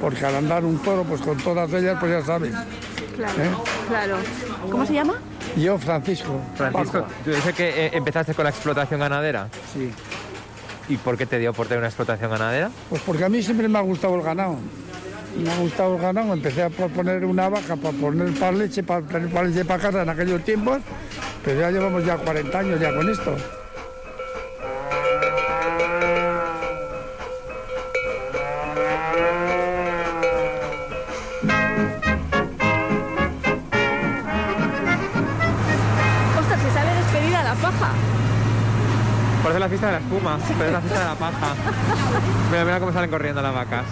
Porque 0.02 0.26
al 0.26 0.36
andar 0.36 0.66
un 0.66 0.78
toro, 0.80 1.04
pues 1.04 1.22
con 1.22 1.38
todas 1.38 1.72
ellas, 1.74 1.98
pues 2.00 2.12
ya 2.12 2.22
sabes. 2.22 2.54
Claro, 3.16 3.44
¿Eh? 3.44 3.50
claro. 3.88 4.18
¿Cómo 4.70 4.86
se 4.86 4.94
llama? 4.94 5.16
Yo, 5.56 5.78
Francisco. 5.78 6.42
Francisco, 6.56 7.02
Paco. 7.02 7.14
tú 7.24 7.32
dices 7.32 7.54
que 7.56 7.86
eh, 7.86 7.90
empezaste 7.94 8.34
con 8.34 8.44
la 8.44 8.50
explotación 8.50 9.00
ganadera. 9.00 9.48
Sí. 9.74 9.92
¿Y 10.90 10.98
por 10.98 11.18
qué 11.18 11.26
te 11.26 11.40
dio 11.40 11.54
por 11.54 11.68
tener 11.68 11.80
una 11.80 11.88
explotación 11.88 12.30
ganadera? 12.30 12.70
Pues 12.90 13.02
porque 13.04 13.24
a 13.24 13.30
mí 13.30 13.42
siempre 13.42 13.68
me 13.68 13.80
ha 13.80 13.82
gustado 13.82 14.16
el 14.16 14.22
ganado. 14.22 14.58
Me 15.42 15.52
ha 15.52 15.58
gustado 15.58 15.96
el 15.96 16.02
ganado, 16.02 16.34
empecé 16.34 16.64
a 16.64 16.70
por 16.70 16.90
poner 16.92 17.26
una 17.26 17.50
vaca 17.50 17.76
para 17.76 17.98
poner 17.98 18.34
para 18.40 18.52
leche, 18.54 18.84
para 18.84 19.02
tener 19.02 19.30
para 19.30 19.48
leche 19.48 19.66
para 19.66 19.82
casa 19.82 20.04
en 20.04 20.10
aquellos 20.10 20.44
tiempos, 20.44 20.80
pero 21.44 21.60
ya 21.60 21.72
llevamos 21.72 22.06
ya 22.06 22.18
40 22.18 22.60
años 22.60 22.80
ya 22.80 22.94
con 22.94 23.10
esto. 23.10 23.36
La 39.66 39.70
fiesta 39.70 39.88
de 39.88 39.94
la 39.94 39.98
espuma, 39.98 40.38
pero 40.60 40.66
es 40.66 40.74
la 40.74 40.80
fiesta 40.80 41.00
de 41.00 41.06
la 41.06 41.16
paja. 41.16 41.56
Mira, 42.52 42.66
mira 42.66 42.80
cómo 42.80 42.94
salen 42.94 43.10
corriendo 43.10 43.42
las 43.42 43.56
vacas. 43.56 43.86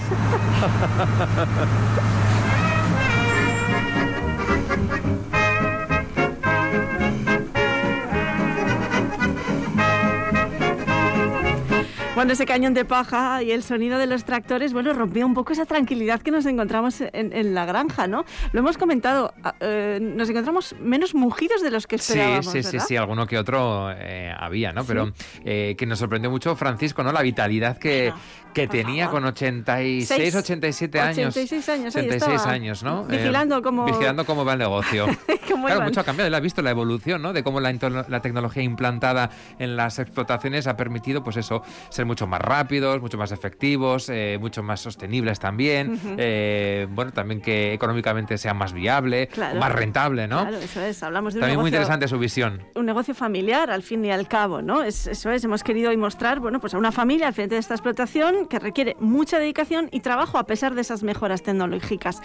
Bueno, 12.24 12.32
ese 12.36 12.46
cañón 12.46 12.74
de 12.74 12.86
paja 12.86 13.44
y 13.44 13.52
el 13.52 13.64
sonido 13.64 13.98
de 13.98 14.08
los 14.08 14.24
tractores, 14.24 14.72
bueno, 14.72 14.94
rompió 14.94 15.26
un 15.26 15.34
poco 15.34 15.52
esa 15.52 15.66
tranquilidad 15.66 16.22
que 16.22 16.32
nos 16.32 16.46
encontramos 16.46 17.02
en, 17.02 17.34
en 17.34 17.54
la 17.54 17.66
granja, 17.66 18.08
¿no? 18.08 18.24
Lo 18.54 18.62
hemos 18.62 18.78
comentado, 18.78 19.34
a- 19.44 19.56
eh, 19.60 20.00
nos 20.02 20.30
encontramos 20.30 20.74
menos 20.80 21.14
mugidos 21.16 21.62
de 21.62 21.70
los 21.70 21.86
que 21.86 21.98
Sí, 21.98 22.14
esperábamos, 22.14 22.46
sí, 22.46 22.64
sí, 22.64 22.72
¿verdad? 22.72 22.88
sí, 22.88 22.96
alguno 22.96 23.28
que 23.28 23.38
otro 23.38 23.92
eh, 23.92 24.34
había, 24.40 24.72
¿no? 24.72 24.86
Pero 24.86 25.12
eh, 25.44 25.76
que 25.78 25.86
nos 25.86 26.00
sorprendió 26.00 26.32
mucho 26.32 26.56
Francisco, 26.56 27.04
¿no? 27.04 27.12
La 27.12 27.22
vitalidad 27.24 27.78
que, 27.78 28.14
que 28.54 28.68
tenía 28.68 29.10
con 29.10 29.26
86, 29.26 30.08
Seis. 30.08 30.36
87 30.36 31.00
años. 31.00 31.36
86 31.36 31.70
años, 31.70 31.96
ahí 31.96 32.06
86 32.08 32.36
estaba. 32.36 32.54
años, 32.54 32.84
¿no? 32.84 33.04
Vigilando 33.06 33.62
cómo- 33.62 33.86
Vigilando 33.86 34.26
cómo 34.26 34.46
va 34.46 34.54
el 34.54 34.60
negocio. 34.60 35.06
Cómo 35.50 35.66
claro, 35.66 35.80
iban. 35.82 35.90
mucho 35.90 36.00
ha 36.00 36.04
cambiado. 36.06 36.28
Él 36.30 36.34
ha 36.36 36.40
visto 36.40 36.62
la 36.62 36.72
evolución, 36.72 37.22
¿no? 37.22 37.34
De 37.34 37.44
cómo 37.44 37.60
la, 37.60 37.72
la 38.08 38.22
tecnología 38.22 38.64
implantada 38.64 39.30
en 39.60 39.76
las 39.76 40.00
explotaciones 40.00 40.68
ha 40.68 40.78
permitido, 40.78 41.22
pues 41.24 41.36
eso, 41.36 41.64
ser 41.90 42.06
mucho 42.06 42.28
más 42.28 42.40
rápidos, 42.42 43.02
mucho 43.02 43.18
más 43.18 43.32
efectivos, 43.34 44.08
eh, 44.10 44.38
mucho 44.40 44.64
más 44.64 44.80
sostenibles 44.80 45.40
también. 45.40 46.00
Eh, 46.18 46.88
bueno, 46.92 47.12
también 47.12 47.42
que 47.42 47.74
económicamente 47.74 48.38
sea 48.38 48.54
más 48.54 48.72
viable, 48.74 49.28
Claro. 49.28 49.60
más 49.60 49.72
rentable, 49.74 50.28
¿no? 50.28 50.42
Claro, 50.42 50.58
eso 50.58 50.82
es, 50.82 51.04
hablamos 51.04 51.34
de 51.34 51.40
un 51.40 51.42
También 51.42 51.60
muy 51.60 51.70
negocio- 51.72 51.82
interesante 51.82 52.08
su 52.08 52.18
visión. 52.18 52.64
un 52.76 52.86
negocio 52.86 53.14
familiar 53.14 53.70
al 53.70 53.84
fin 53.84 54.04
y 54.06 54.12
al 54.12 54.28
cabo, 54.30 54.62
¿no? 54.62 54.84
Es, 54.84 55.08
eso 55.08 55.30
es, 55.30 55.44
hemos 55.44 55.62
querido 55.64 55.90
hoy 55.90 55.98
mostrar, 55.98 56.40
bueno, 56.40 56.60
pues 56.62 56.74
a 56.74 56.78
una 56.78 56.92
familia 56.94 57.28
al 57.28 57.34
frente 57.34 57.56
de 57.56 57.60
esta 57.60 57.74
explotación 57.74 58.43
que 58.46 58.60
requiere 58.60 58.96
mucha 59.00 59.40
dedicación 59.40 59.90
y 59.92 60.00
trabajo 60.02 60.38
a 60.38 60.46
pesar 60.46 60.76
de 60.76 60.82
esas 60.82 61.04
mejoras 61.04 61.44
tecnológicas. 61.44 62.22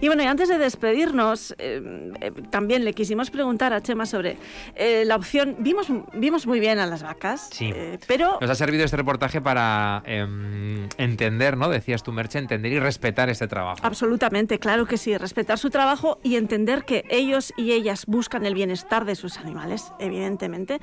Y 0.00 0.06
bueno, 0.08 0.22
y 0.22 0.26
antes 0.26 0.48
de 0.48 0.58
despedirnos, 0.58 1.54
eh, 1.58 2.12
eh, 2.20 2.30
también 2.50 2.84
le 2.84 2.92
quisimos 2.92 3.30
preguntar 3.30 3.72
a 3.72 3.80
Chema 3.82 4.06
sobre 4.06 4.36
eh, 4.74 5.04
la 5.06 5.16
opción, 5.16 5.56
vimos, 5.58 5.86
vimos 6.14 6.46
muy 6.46 6.60
bien 6.60 6.78
a 6.78 6.86
las 6.86 7.02
vacas, 7.02 7.48
Sí. 7.52 7.70
eh, 7.74 7.98
pero 8.06 8.38
Nos 8.40 8.50
ha 8.50 8.54
servido 8.54 8.84
este 8.84 8.96
reportaje 8.96 9.40
para 9.40 10.02
em, 10.06 10.88
entender, 10.98 11.56
¿no? 11.56 11.68
Decías 11.68 12.02
tú, 12.02 12.12
Merche, 12.12 12.38
entender 12.38 12.72
y 12.72 12.78
respetar 12.78 13.28
este 13.30 13.46
trabajo. 13.48 13.78
Absolutamente, 13.82 14.58
claro 14.58 14.86
que 14.86 14.96
sí. 14.96 15.16
Respetar 15.16 15.58
su 15.58 15.70
trabajo 15.70 16.18
y 16.22 16.36
entender 16.36 16.84
que 16.84 17.04
ellos 17.08 17.52
y 17.56 17.72
ellas 17.72 18.06
buscan 18.06 18.46
el 18.46 18.54
bienestar 18.54 19.04
de 19.04 19.14
sus 19.14 19.38
animales, 19.38 19.92
evidentemente. 19.98 20.80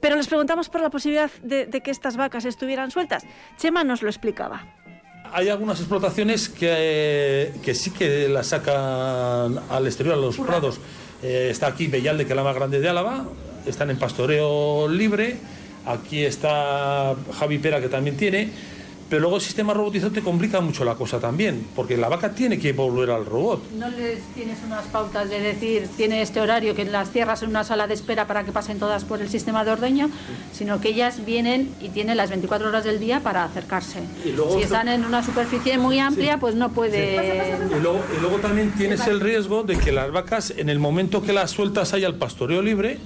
Pero 0.00 0.16
les 0.16 0.28
preguntamos 0.28 0.68
por 0.68 0.80
la 0.80 0.90
posibilidad 0.90 1.30
de, 1.42 1.66
de 1.66 1.80
que 1.80 1.90
estas 1.90 2.16
vacas 2.16 2.44
estuvieran 2.44 2.90
sueltas. 2.90 3.24
Chema 3.56 3.84
nos 3.84 4.02
lo 4.02 4.08
explicaba. 4.30 4.64
Hay 5.32 5.48
algunas 5.48 5.78
explotaciones 5.78 6.48
que, 6.48 7.52
que 7.62 7.74
sí 7.74 7.90
que 7.90 8.28
las 8.28 8.48
sacan 8.48 9.60
al 9.70 9.86
exterior, 9.86 10.14
a 10.14 10.18
los 10.18 10.36
prados. 10.36 10.80
Eh, 11.22 11.48
está 11.50 11.68
aquí 11.68 11.86
Bellalde, 11.86 12.24
que 12.24 12.32
es 12.32 12.36
la 12.36 12.42
más 12.42 12.54
grande 12.54 12.80
de 12.80 12.88
Álava, 12.88 13.26
están 13.66 13.90
en 13.90 13.98
pastoreo 13.98 14.88
libre, 14.88 15.36
aquí 15.86 16.24
está 16.24 17.14
Javi 17.38 17.58
Pera, 17.58 17.80
que 17.80 17.88
también 17.88 18.16
tiene, 18.16 18.50
pero 19.10 19.22
luego 19.22 19.36
el 19.36 19.42
sistema 19.42 19.74
robotizado 19.74 20.12
te 20.12 20.22
complica 20.22 20.60
mucho 20.60 20.84
la 20.84 20.94
cosa 20.94 21.18
también, 21.18 21.66
porque 21.74 21.96
la 21.96 22.08
vaca 22.08 22.30
tiene 22.30 22.60
que 22.60 22.72
volver 22.72 23.10
al 23.10 23.26
robot. 23.26 23.72
No 23.72 23.88
les 23.90 24.20
tienes 24.36 24.58
unas 24.64 24.84
pautas 24.86 25.28
de 25.28 25.40
decir, 25.40 25.88
tiene 25.96 26.22
este 26.22 26.40
horario 26.40 26.76
que 26.76 26.84
las 26.84 27.10
cierras 27.10 27.42
en 27.42 27.50
una 27.50 27.64
sala 27.64 27.88
de 27.88 27.94
espera 27.94 28.28
para 28.28 28.44
que 28.44 28.52
pasen 28.52 28.78
todas 28.78 29.04
por 29.04 29.20
el 29.20 29.28
sistema 29.28 29.64
de 29.64 29.72
ordeño, 29.72 30.10
sino 30.52 30.80
que 30.80 30.90
ellas 30.90 31.24
vienen 31.26 31.74
y 31.80 31.88
tienen 31.88 32.16
las 32.16 32.30
24 32.30 32.68
horas 32.68 32.84
del 32.84 33.00
día 33.00 33.18
para 33.18 33.42
acercarse. 33.42 33.98
Y 34.24 34.30
luego 34.30 34.56
si 34.56 34.62
están 34.62 34.86
en 34.86 35.04
una 35.04 35.24
superficie 35.24 35.76
muy 35.76 35.98
amplia, 35.98 36.38
pues 36.38 36.54
no 36.54 36.70
puede... 36.70 37.58
Y 37.76 37.82
luego, 37.82 38.00
y 38.16 38.20
luego 38.20 38.36
también 38.38 38.70
tienes 38.72 39.04
el 39.08 39.18
riesgo 39.20 39.64
de 39.64 39.76
que 39.76 39.90
las 39.90 40.12
vacas, 40.12 40.54
en 40.56 40.68
el 40.68 40.78
momento 40.78 41.20
que 41.20 41.32
las 41.32 41.50
sueltas 41.50 41.92
ahí 41.94 42.04
al 42.04 42.14
pastoreo 42.14 42.62
libre, 42.62 42.98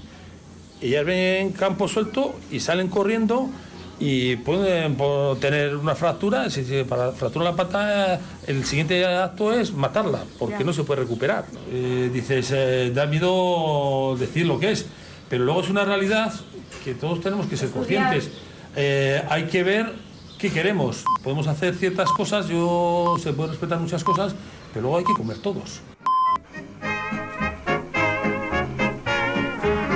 ellas 0.82 1.06
ven 1.06 1.52
campo 1.52 1.88
suelto 1.88 2.34
y 2.50 2.60
salen 2.60 2.88
corriendo 2.88 3.48
y 4.00 4.37
pueden 4.37 4.96
tener 5.40 5.76
una 5.76 5.94
fractura. 5.94 6.50
Si 6.50 6.64
se 6.64 6.85
para 6.85 7.12
fracturar 7.12 7.50
la 7.50 7.57
pata, 7.57 8.20
el 8.46 8.64
siguiente 8.64 9.04
acto 9.07 9.52
es 9.52 9.72
matarla, 9.72 10.24
porque 10.38 10.59
Ya. 10.61 10.64
no 10.64 10.72
se 10.72 10.85
puede 10.85 11.02
recuperar. 11.02 11.46
Eh, 11.70 12.11
dices, 12.12 12.50
eh, 12.52 12.90
da 12.94 13.07
miedo 13.07 14.16
decir 14.18 14.46
lo 14.46 14.59
que 14.59 14.72
es, 14.72 14.87
pero 15.28 15.44
luego 15.44 15.61
es 15.61 15.70
una 15.70 15.85
realidad 15.85 16.33
que 16.85 16.94
todos 16.94 17.20
tenemos 17.20 17.46
que 17.46 17.57
ser 17.57 17.70
conscientes. 17.70 18.30
Eh, 18.76 19.22
hay 19.28 19.44
que 19.44 19.62
ver 19.62 19.92
qué 20.38 20.50
queremos. 20.50 21.04
Podemos 21.22 21.46
hacer 21.46 21.74
ciertas 21.74 22.11
cosas, 22.11 22.48
yo 22.48 23.16
se 23.22 23.33
pueden 23.33 23.52
respetar 23.52 23.78
muchas 23.78 24.02
cosas, 24.04 24.35
pero 24.72 24.83
luego 24.83 24.98
hay 24.98 25.04
que 25.04 25.14
comer 25.14 25.38
todos. 25.38 25.80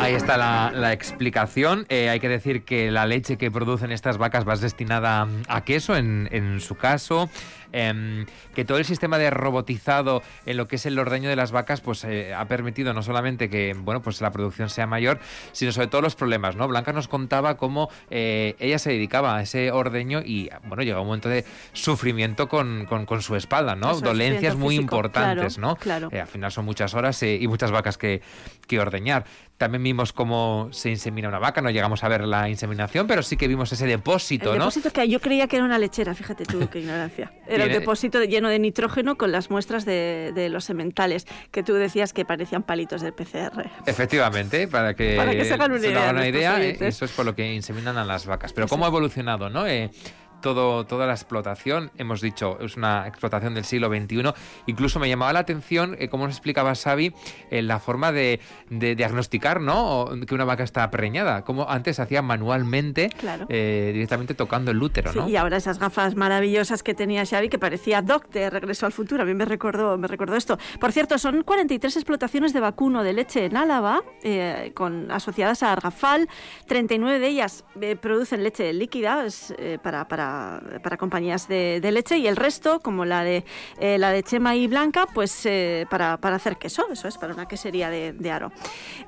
Ahí 0.08 0.14
está 0.14 0.38
la, 0.38 0.72
la 0.74 0.94
explicación. 0.94 1.84
Eh, 1.90 2.08
hay 2.08 2.18
que 2.18 2.30
decir 2.30 2.62
que 2.62 2.90
la 2.90 3.04
leche 3.04 3.36
que 3.36 3.50
producen 3.50 3.92
estas 3.92 4.16
vacas 4.16 4.48
va 4.48 4.56
destinada 4.56 5.28
a 5.48 5.64
queso, 5.64 5.96
en, 5.96 6.30
en 6.32 6.60
su 6.60 6.76
caso. 6.76 7.28
Em, 7.70 8.24
que 8.54 8.64
todo 8.64 8.78
el 8.78 8.86
sistema 8.86 9.18
de 9.18 9.28
robotizado 9.28 10.22
en 10.46 10.56
lo 10.56 10.66
que 10.66 10.76
es 10.76 10.86
el 10.86 10.98
ordeño 10.98 11.28
de 11.28 11.36
las 11.36 11.52
vacas, 11.52 11.82
pues 11.82 12.02
eh, 12.04 12.32
ha 12.32 12.46
permitido 12.46 12.94
no 12.94 13.02
solamente 13.02 13.50
que 13.50 13.74
bueno, 13.78 14.00
pues 14.00 14.22
la 14.22 14.30
producción 14.30 14.70
sea 14.70 14.86
mayor, 14.86 15.18
sino 15.52 15.70
sobre 15.72 15.88
todo 15.88 16.00
los 16.00 16.14
problemas, 16.16 16.56
¿no? 16.56 16.66
Blanca 16.66 16.94
nos 16.94 17.08
contaba 17.08 17.58
cómo 17.58 17.90
eh, 18.08 18.56
ella 18.58 18.78
se 18.78 18.92
dedicaba 18.92 19.36
a 19.36 19.42
ese 19.42 19.70
ordeño 19.70 20.22
y 20.24 20.48
bueno, 20.64 20.82
llega 20.82 20.98
un 21.02 21.08
momento 21.08 21.28
de 21.28 21.44
sufrimiento 21.74 22.48
con, 22.48 22.86
con- 22.86 23.04
con 23.04 23.20
su 23.20 23.36
espalda, 23.36 23.76
¿no? 23.76 23.90
Eso, 23.90 24.00
Dolencias 24.00 24.56
muy 24.56 24.76
físico, 24.76 24.96
importantes, 24.96 25.56
claro, 25.56 25.68
¿no? 25.68 25.76
claro. 25.76 26.08
Al 26.10 26.26
final 26.26 26.50
son 26.50 26.64
muchas 26.64 26.94
horas 26.94 27.22
y 27.22 27.46
muchas 27.48 27.70
vacas 27.70 27.98
que, 27.98 28.22
que 28.66 28.80
ordeñar. 28.80 29.26
También 29.58 29.82
vimos 29.82 30.12
cómo 30.12 30.68
se 30.70 30.88
insemina 30.88 31.28
una 31.28 31.40
vaca, 31.40 31.60
no 31.60 31.70
llegamos 31.70 32.04
a 32.04 32.08
ver 32.08 32.24
la 32.24 32.48
inseminación, 32.48 33.08
pero 33.08 33.24
sí 33.24 33.36
que 33.36 33.48
vimos 33.48 33.72
ese 33.72 33.86
depósito, 33.86 34.52
El 34.52 34.58
¿no? 34.58 34.66
depósito 34.66 34.92
que 34.92 35.08
yo 35.08 35.20
creía 35.20 35.48
que 35.48 35.56
era 35.56 35.64
una 35.64 35.78
lechera, 35.78 36.14
fíjate 36.14 36.44
tú 36.44 36.68
qué 36.70 36.78
ignorancia. 36.78 37.32
Era 37.48 37.64
un 37.64 37.72
depósito 37.72 38.22
lleno 38.22 38.50
de 38.50 38.58
nitrógeno 38.58 39.16
con 39.16 39.32
las 39.32 39.50
muestras 39.50 39.84
de, 39.84 40.32
de 40.34 40.48
los 40.48 40.64
sementales, 40.64 41.26
que 41.50 41.62
tú 41.62 41.74
decías 41.74 42.12
que 42.12 42.24
parecían 42.24 42.62
palitos 42.62 43.00
del 43.00 43.14
PCR. 43.14 43.68
Efectivamente, 43.86 44.68
para 44.68 44.94
que, 44.94 45.16
Para 45.16 45.32
que 45.32 45.44
se 45.44 45.54
hagan 45.54 45.72
una 45.72 45.80
idea 45.80 46.02
hagan 46.02 46.16
una 46.16 46.30
nuestros 46.30 46.40
idea, 46.40 46.62
eh, 46.62 46.78
eso 46.88 47.04
es 47.04 47.10
por 47.10 47.24
lo 47.26 47.34
que 47.34 47.52
inseminan 47.52 47.96
a 47.96 48.04
las 48.04 48.26
vacas. 48.26 48.52
Pero 48.52 48.68
cómo 48.68 48.84
ha 48.84 48.88
evolucionado, 48.88 49.50
¿no? 49.50 49.66
Eh, 49.66 49.90
todo, 50.40 50.87
toda 50.87 51.07
la 51.07 51.12
explotación, 51.14 51.90
hemos 51.98 52.20
dicho, 52.20 52.59
es 52.61 52.77
una 52.77 53.07
explotación 53.07 53.55
del 53.55 53.64
siglo 53.64 53.88
XXI. 53.88 54.33
Incluso 54.66 54.98
me 54.98 55.09
llamaba 55.09 55.33
la 55.33 55.40
atención, 55.40 55.96
eh, 55.98 56.09
como 56.09 56.27
nos 56.27 56.35
explicaba 56.37 56.74
Xavi, 56.74 57.12
eh, 57.51 57.62
la 57.62 57.79
forma 57.79 58.12
de, 58.12 58.40
de 58.70 58.94
diagnosticar, 58.94 59.61
¿no? 59.61 60.01
O 60.03 60.20
que 60.27 60.35
una 60.35 60.44
vaca 60.44 60.62
está 60.64 60.90
preñada. 60.90 61.42
Como 61.44 61.68
antes 61.68 61.96
se 61.96 62.03
hacía 62.03 62.22
manualmente, 62.22 63.11
Claro. 63.18 63.46
eh, 63.48 63.90
directamente 63.92 64.35
tocando 64.35 64.70
el 64.70 64.83
útero, 64.83 65.12
Sí, 65.12 65.18
¿no? 65.18 65.29
y 65.29 65.37
ahora 65.37 65.57
esas 65.57 65.79
gafas 65.79 66.14
maravillosas 66.14 66.83
que 66.83 66.94
tenía 66.94 67.24
Xavi, 67.27 67.48
que 67.48 67.59
parecía 67.59 68.03
Doc 68.03 68.29
de 68.31 68.51
Regreso 68.51 68.87
al 68.87 68.92
Futuro. 68.92 69.22
A 69.22 69.27
mí 69.27 69.35
me 69.35 69.44
recordó, 69.44 69.98
me 69.98 70.07
recordó 70.09 70.37
esto. 70.37 70.59
Por 70.81 70.92
cierto, 70.92 71.18
son 71.18 71.42
43 71.42 71.96
explotaciones 71.96 72.53
de 72.53 72.61
vacuno 72.61 73.03
de 73.03 73.12
leche 73.12 73.44
en 73.46 73.57
Álava, 73.57 74.03
eh, 74.22 74.72
con, 74.74 75.11
asociadas 75.11 75.62
a 75.62 75.72
Argafal. 75.72 76.29
39 76.66 77.18
de 77.18 77.29
ellas 77.29 77.64
eh, 77.81 77.96
producen 77.96 78.42
leche 78.42 78.72
líquida 78.72 79.24
es, 79.24 79.55
eh, 79.59 79.79
para, 79.83 80.07
para, 80.28 80.80
para 80.82 80.96
compañías 80.96 81.48
de, 81.48 81.80
de 81.80 81.92
leche 81.92 82.18
y 82.18 82.26
el 82.26 82.36
resto, 82.36 82.80
como 82.80 83.04
la 83.04 83.24
de, 83.24 83.44
eh, 83.80 83.98
la 83.98 84.10
de 84.10 84.22
Chema 84.22 84.54
y 84.56 84.66
Blanca, 84.66 85.06
pues 85.14 85.46
eh, 85.46 85.86
para, 85.90 86.18
para 86.18 86.36
hacer 86.36 86.56
queso. 86.56 86.86
Eso 86.92 87.08
es, 87.08 87.16
para 87.16 87.32
una 87.34 87.46
quesería 87.46 87.88
de, 87.90 88.12
de 88.12 88.30
aro. 88.30 88.52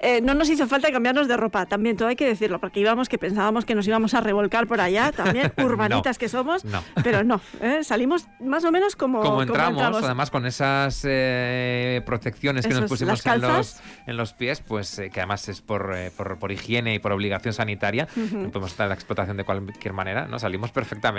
Eh, 0.00 0.20
no 0.22 0.34
nos 0.34 0.48
hizo 0.48 0.66
falta 0.66 0.90
cambiarnos 0.90 1.28
de 1.28 1.36
ropa, 1.36 1.66
también 1.66 1.96
todo 1.96 2.08
hay 2.08 2.16
que 2.16 2.26
decirlo, 2.26 2.58
porque 2.58 2.80
íbamos 2.80 3.08
que 3.08 3.18
pensábamos 3.18 3.64
que 3.64 3.74
nos 3.74 3.86
íbamos 3.86 4.14
a 4.14 4.20
revolcar 4.20 4.66
por 4.66 4.80
allá, 4.80 5.12
también 5.12 5.52
urbanitas 5.62 6.16
que 6.18 6.28
somos, 6.28 6.64
No. 6.64 6.82
pero 7.02 7.22
no, 7.24 7.40
¿eh? 7.60 7.84
salimos 7.84 8.26
más 8.40 8.64
o 8.64 8.72
menos 8.72 8.96
como, 8.96 9.20
como 9.20 9.42
entramos, 9.42 10.02
además 10.02 10.30
con 10.30 10.46
esas 10.46 11.02
eh, 11.06 12.02
protecciones 12.06 12.64
que 12.66 12.72
Eso 12.72 12.82
nos 12.82 12.90
pusimos 12.90 13.24
en 13.26 13.40
los, 13.40 13.80
en 14.06 14.16
los 14.16 14.32
pies, 14.32 14.62
pues 14.66 14.98
eh, 14.98 15.10
que 15.10 15.20
además 15.20 15.48
es 15.48 15.60
por, 15.60 15.94
por, 16.16 16.38
por 16.38 16.52
higiene 16.52 16.94
y 16.94 16.98
por 16.98 17.12
obligación 17.12 17.52
sanitaria, 17.52 18.08
Ujú. 18.16 18.38
no 18.38 18.50
podemos 18.50 18.70
estar 18.72 18.84
en 18.86 18.90
la 18.90 18.94
explotación 18.94 19.36
de 19.36 19.44
cualquier 19.44 19.92
manera, 19.92 20.26
¿no? 20.26 20.38
Salimos 20.38 20.70
perfectamente 20.70 21.09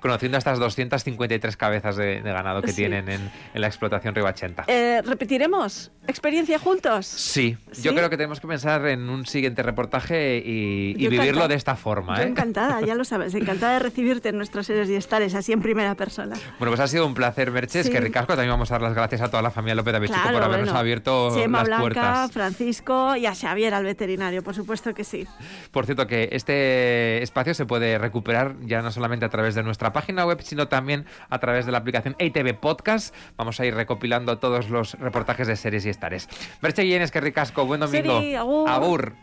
conociendo 0.00 0.36
a 0.36 0.38
estas 0.38 0.58
253 0.60 1.56
cabezas 1.56 1.96
de, 1.96 2.22
de 2.22 2.32
ganado 2.32 2.62
que 2.62 2.68
Sí. 2.70 2.76
tienen 2.76 3.08
en, 3.08 3.30
en 3.54 3.60
la 3.60 3.66
explotación 3.66 4.14
Ribachenta. 4.14 4.64
Eh, 4.68 5.02
¿Repetiremos 5.04 5.90
experiencia 6.06 6.58
juntos? 6.58 7.06
Sí, 7.06 7.56
¿Sí? 7.72 7.82
yo 7.82 7.94
creo 7.94 8.08
que 8.08 8.16
tenemos 8.16 8.40
que 8.40 8.46
pensar 8.46 8.86
en 8.86 9.08
un 9.10 9.26
siguiente 9.26 9.62
reportaje 9.62 10.38
y, 10.44 10.94
vivirlo 10.94 11.48
de 11.48 11.56
esta 11.56 11.74
forma. 11.74 12.16
Yo 12.16 12.22
¿eh? 12.22 12.28
encantada, 12.28 12.80
ya 12.80 12.94
lo 12.94 13.04
sabes, 13.04 13.34
encantada 13.34 13.74
de 13.74 13.78
recibirte 13.80 14.28
en 14.28 14.36
nuestros 14.36 14.66
seres 14.66 14.88
y 14.88 14.94
estares, 14.94 15.34
así 15.34 15.52
en 15.52 15.60
primera 15.60 15.94
persona. 15.96 16.36
Bueno, 16.58 16.70
pues 16.70 16.80
ha 16.80 16.86
sido 16.88 17.04
un 17.06 17.14
placer, 17.14 17.50
Merches, 17.50 17.86
Sí. 17.86 17.92
que 17.92 18.00
ricasco. 18.00 18.34
También 18.34 18.50
vamos 18.50 18.70
a 18.70 18.74
dar 18.74 18.82
las 18.82 18.94
gracias 18.94 19.20
a 19.20 19.28
toda 19.30 19.42
la 19.42 19.50
familia 19.50 19.74
López 19.74 19.94
de 20.00 20.06
Claro, 20.06 20.32
por 20.32 20.42
habernos 20.42 20.68
bueno. 20.68 20.78
abierto 20.78 21.34
Chema 21.34 21.58
las 21.58 21.66
Blanca, 21.66 21.80
puertas. 21.82 22.32
Francisco 22.32 23.16
y 23.16 23.26
a 23.26 23.34
Xavier, 23.34 23.74
al 23.74 23.84
veterinario, 23.84 24.42
por 24.42 24.54
supuesto 24.54 24.94
que 24.94 25.02
sí. 25.04 25.26
Por 25.72 25.86
cierto, 25.86 26.06
que 26.06 26.28
este 26.32 27.22
espacio 27.22 27.52
se 27.54 27.66
puede 27.66 27.98
recuperar 27.98 28.54
ya 28.62 28.80
no 28.80 28.90
solamente 28.92 29.17
a 29.26 29.28
través 29.30 29.54
de 29.54 29.62
nuestra 29.62 29.92
página 29.92 30.26
web, 30.26 30.40
sino 30.42 30.68
también 30.68 31.06
a 31.28 31.38
través 31.38 31.66
de 31.66 31.72
la 31.72 31.78
aplicación 31.78 32.16
ATV 32.20 32.58
Podcast. 32.58 33.14
Vamos 33.36 33.60
a 33.60 33.66
ir 33.66 33.74
recopilando 33.74 34.38
todos 34.38 34.70
los 34.70 34.94
reportajes 34.94 35.46
de 35.46 35.56
series 35.56 35.86
y 35.86 35.90
estares. 35.90 36.28
Merche 36.60 36.82
Guillenes, 36.82 37.10
que 37.10 37.20
ricasco. 37.20 37.66
Buen 37.66 37.80
domingo. 37.80 38.20
Seri, 38.20 38.34
agur. 38.34 38.68
Agur. 38.68 39.12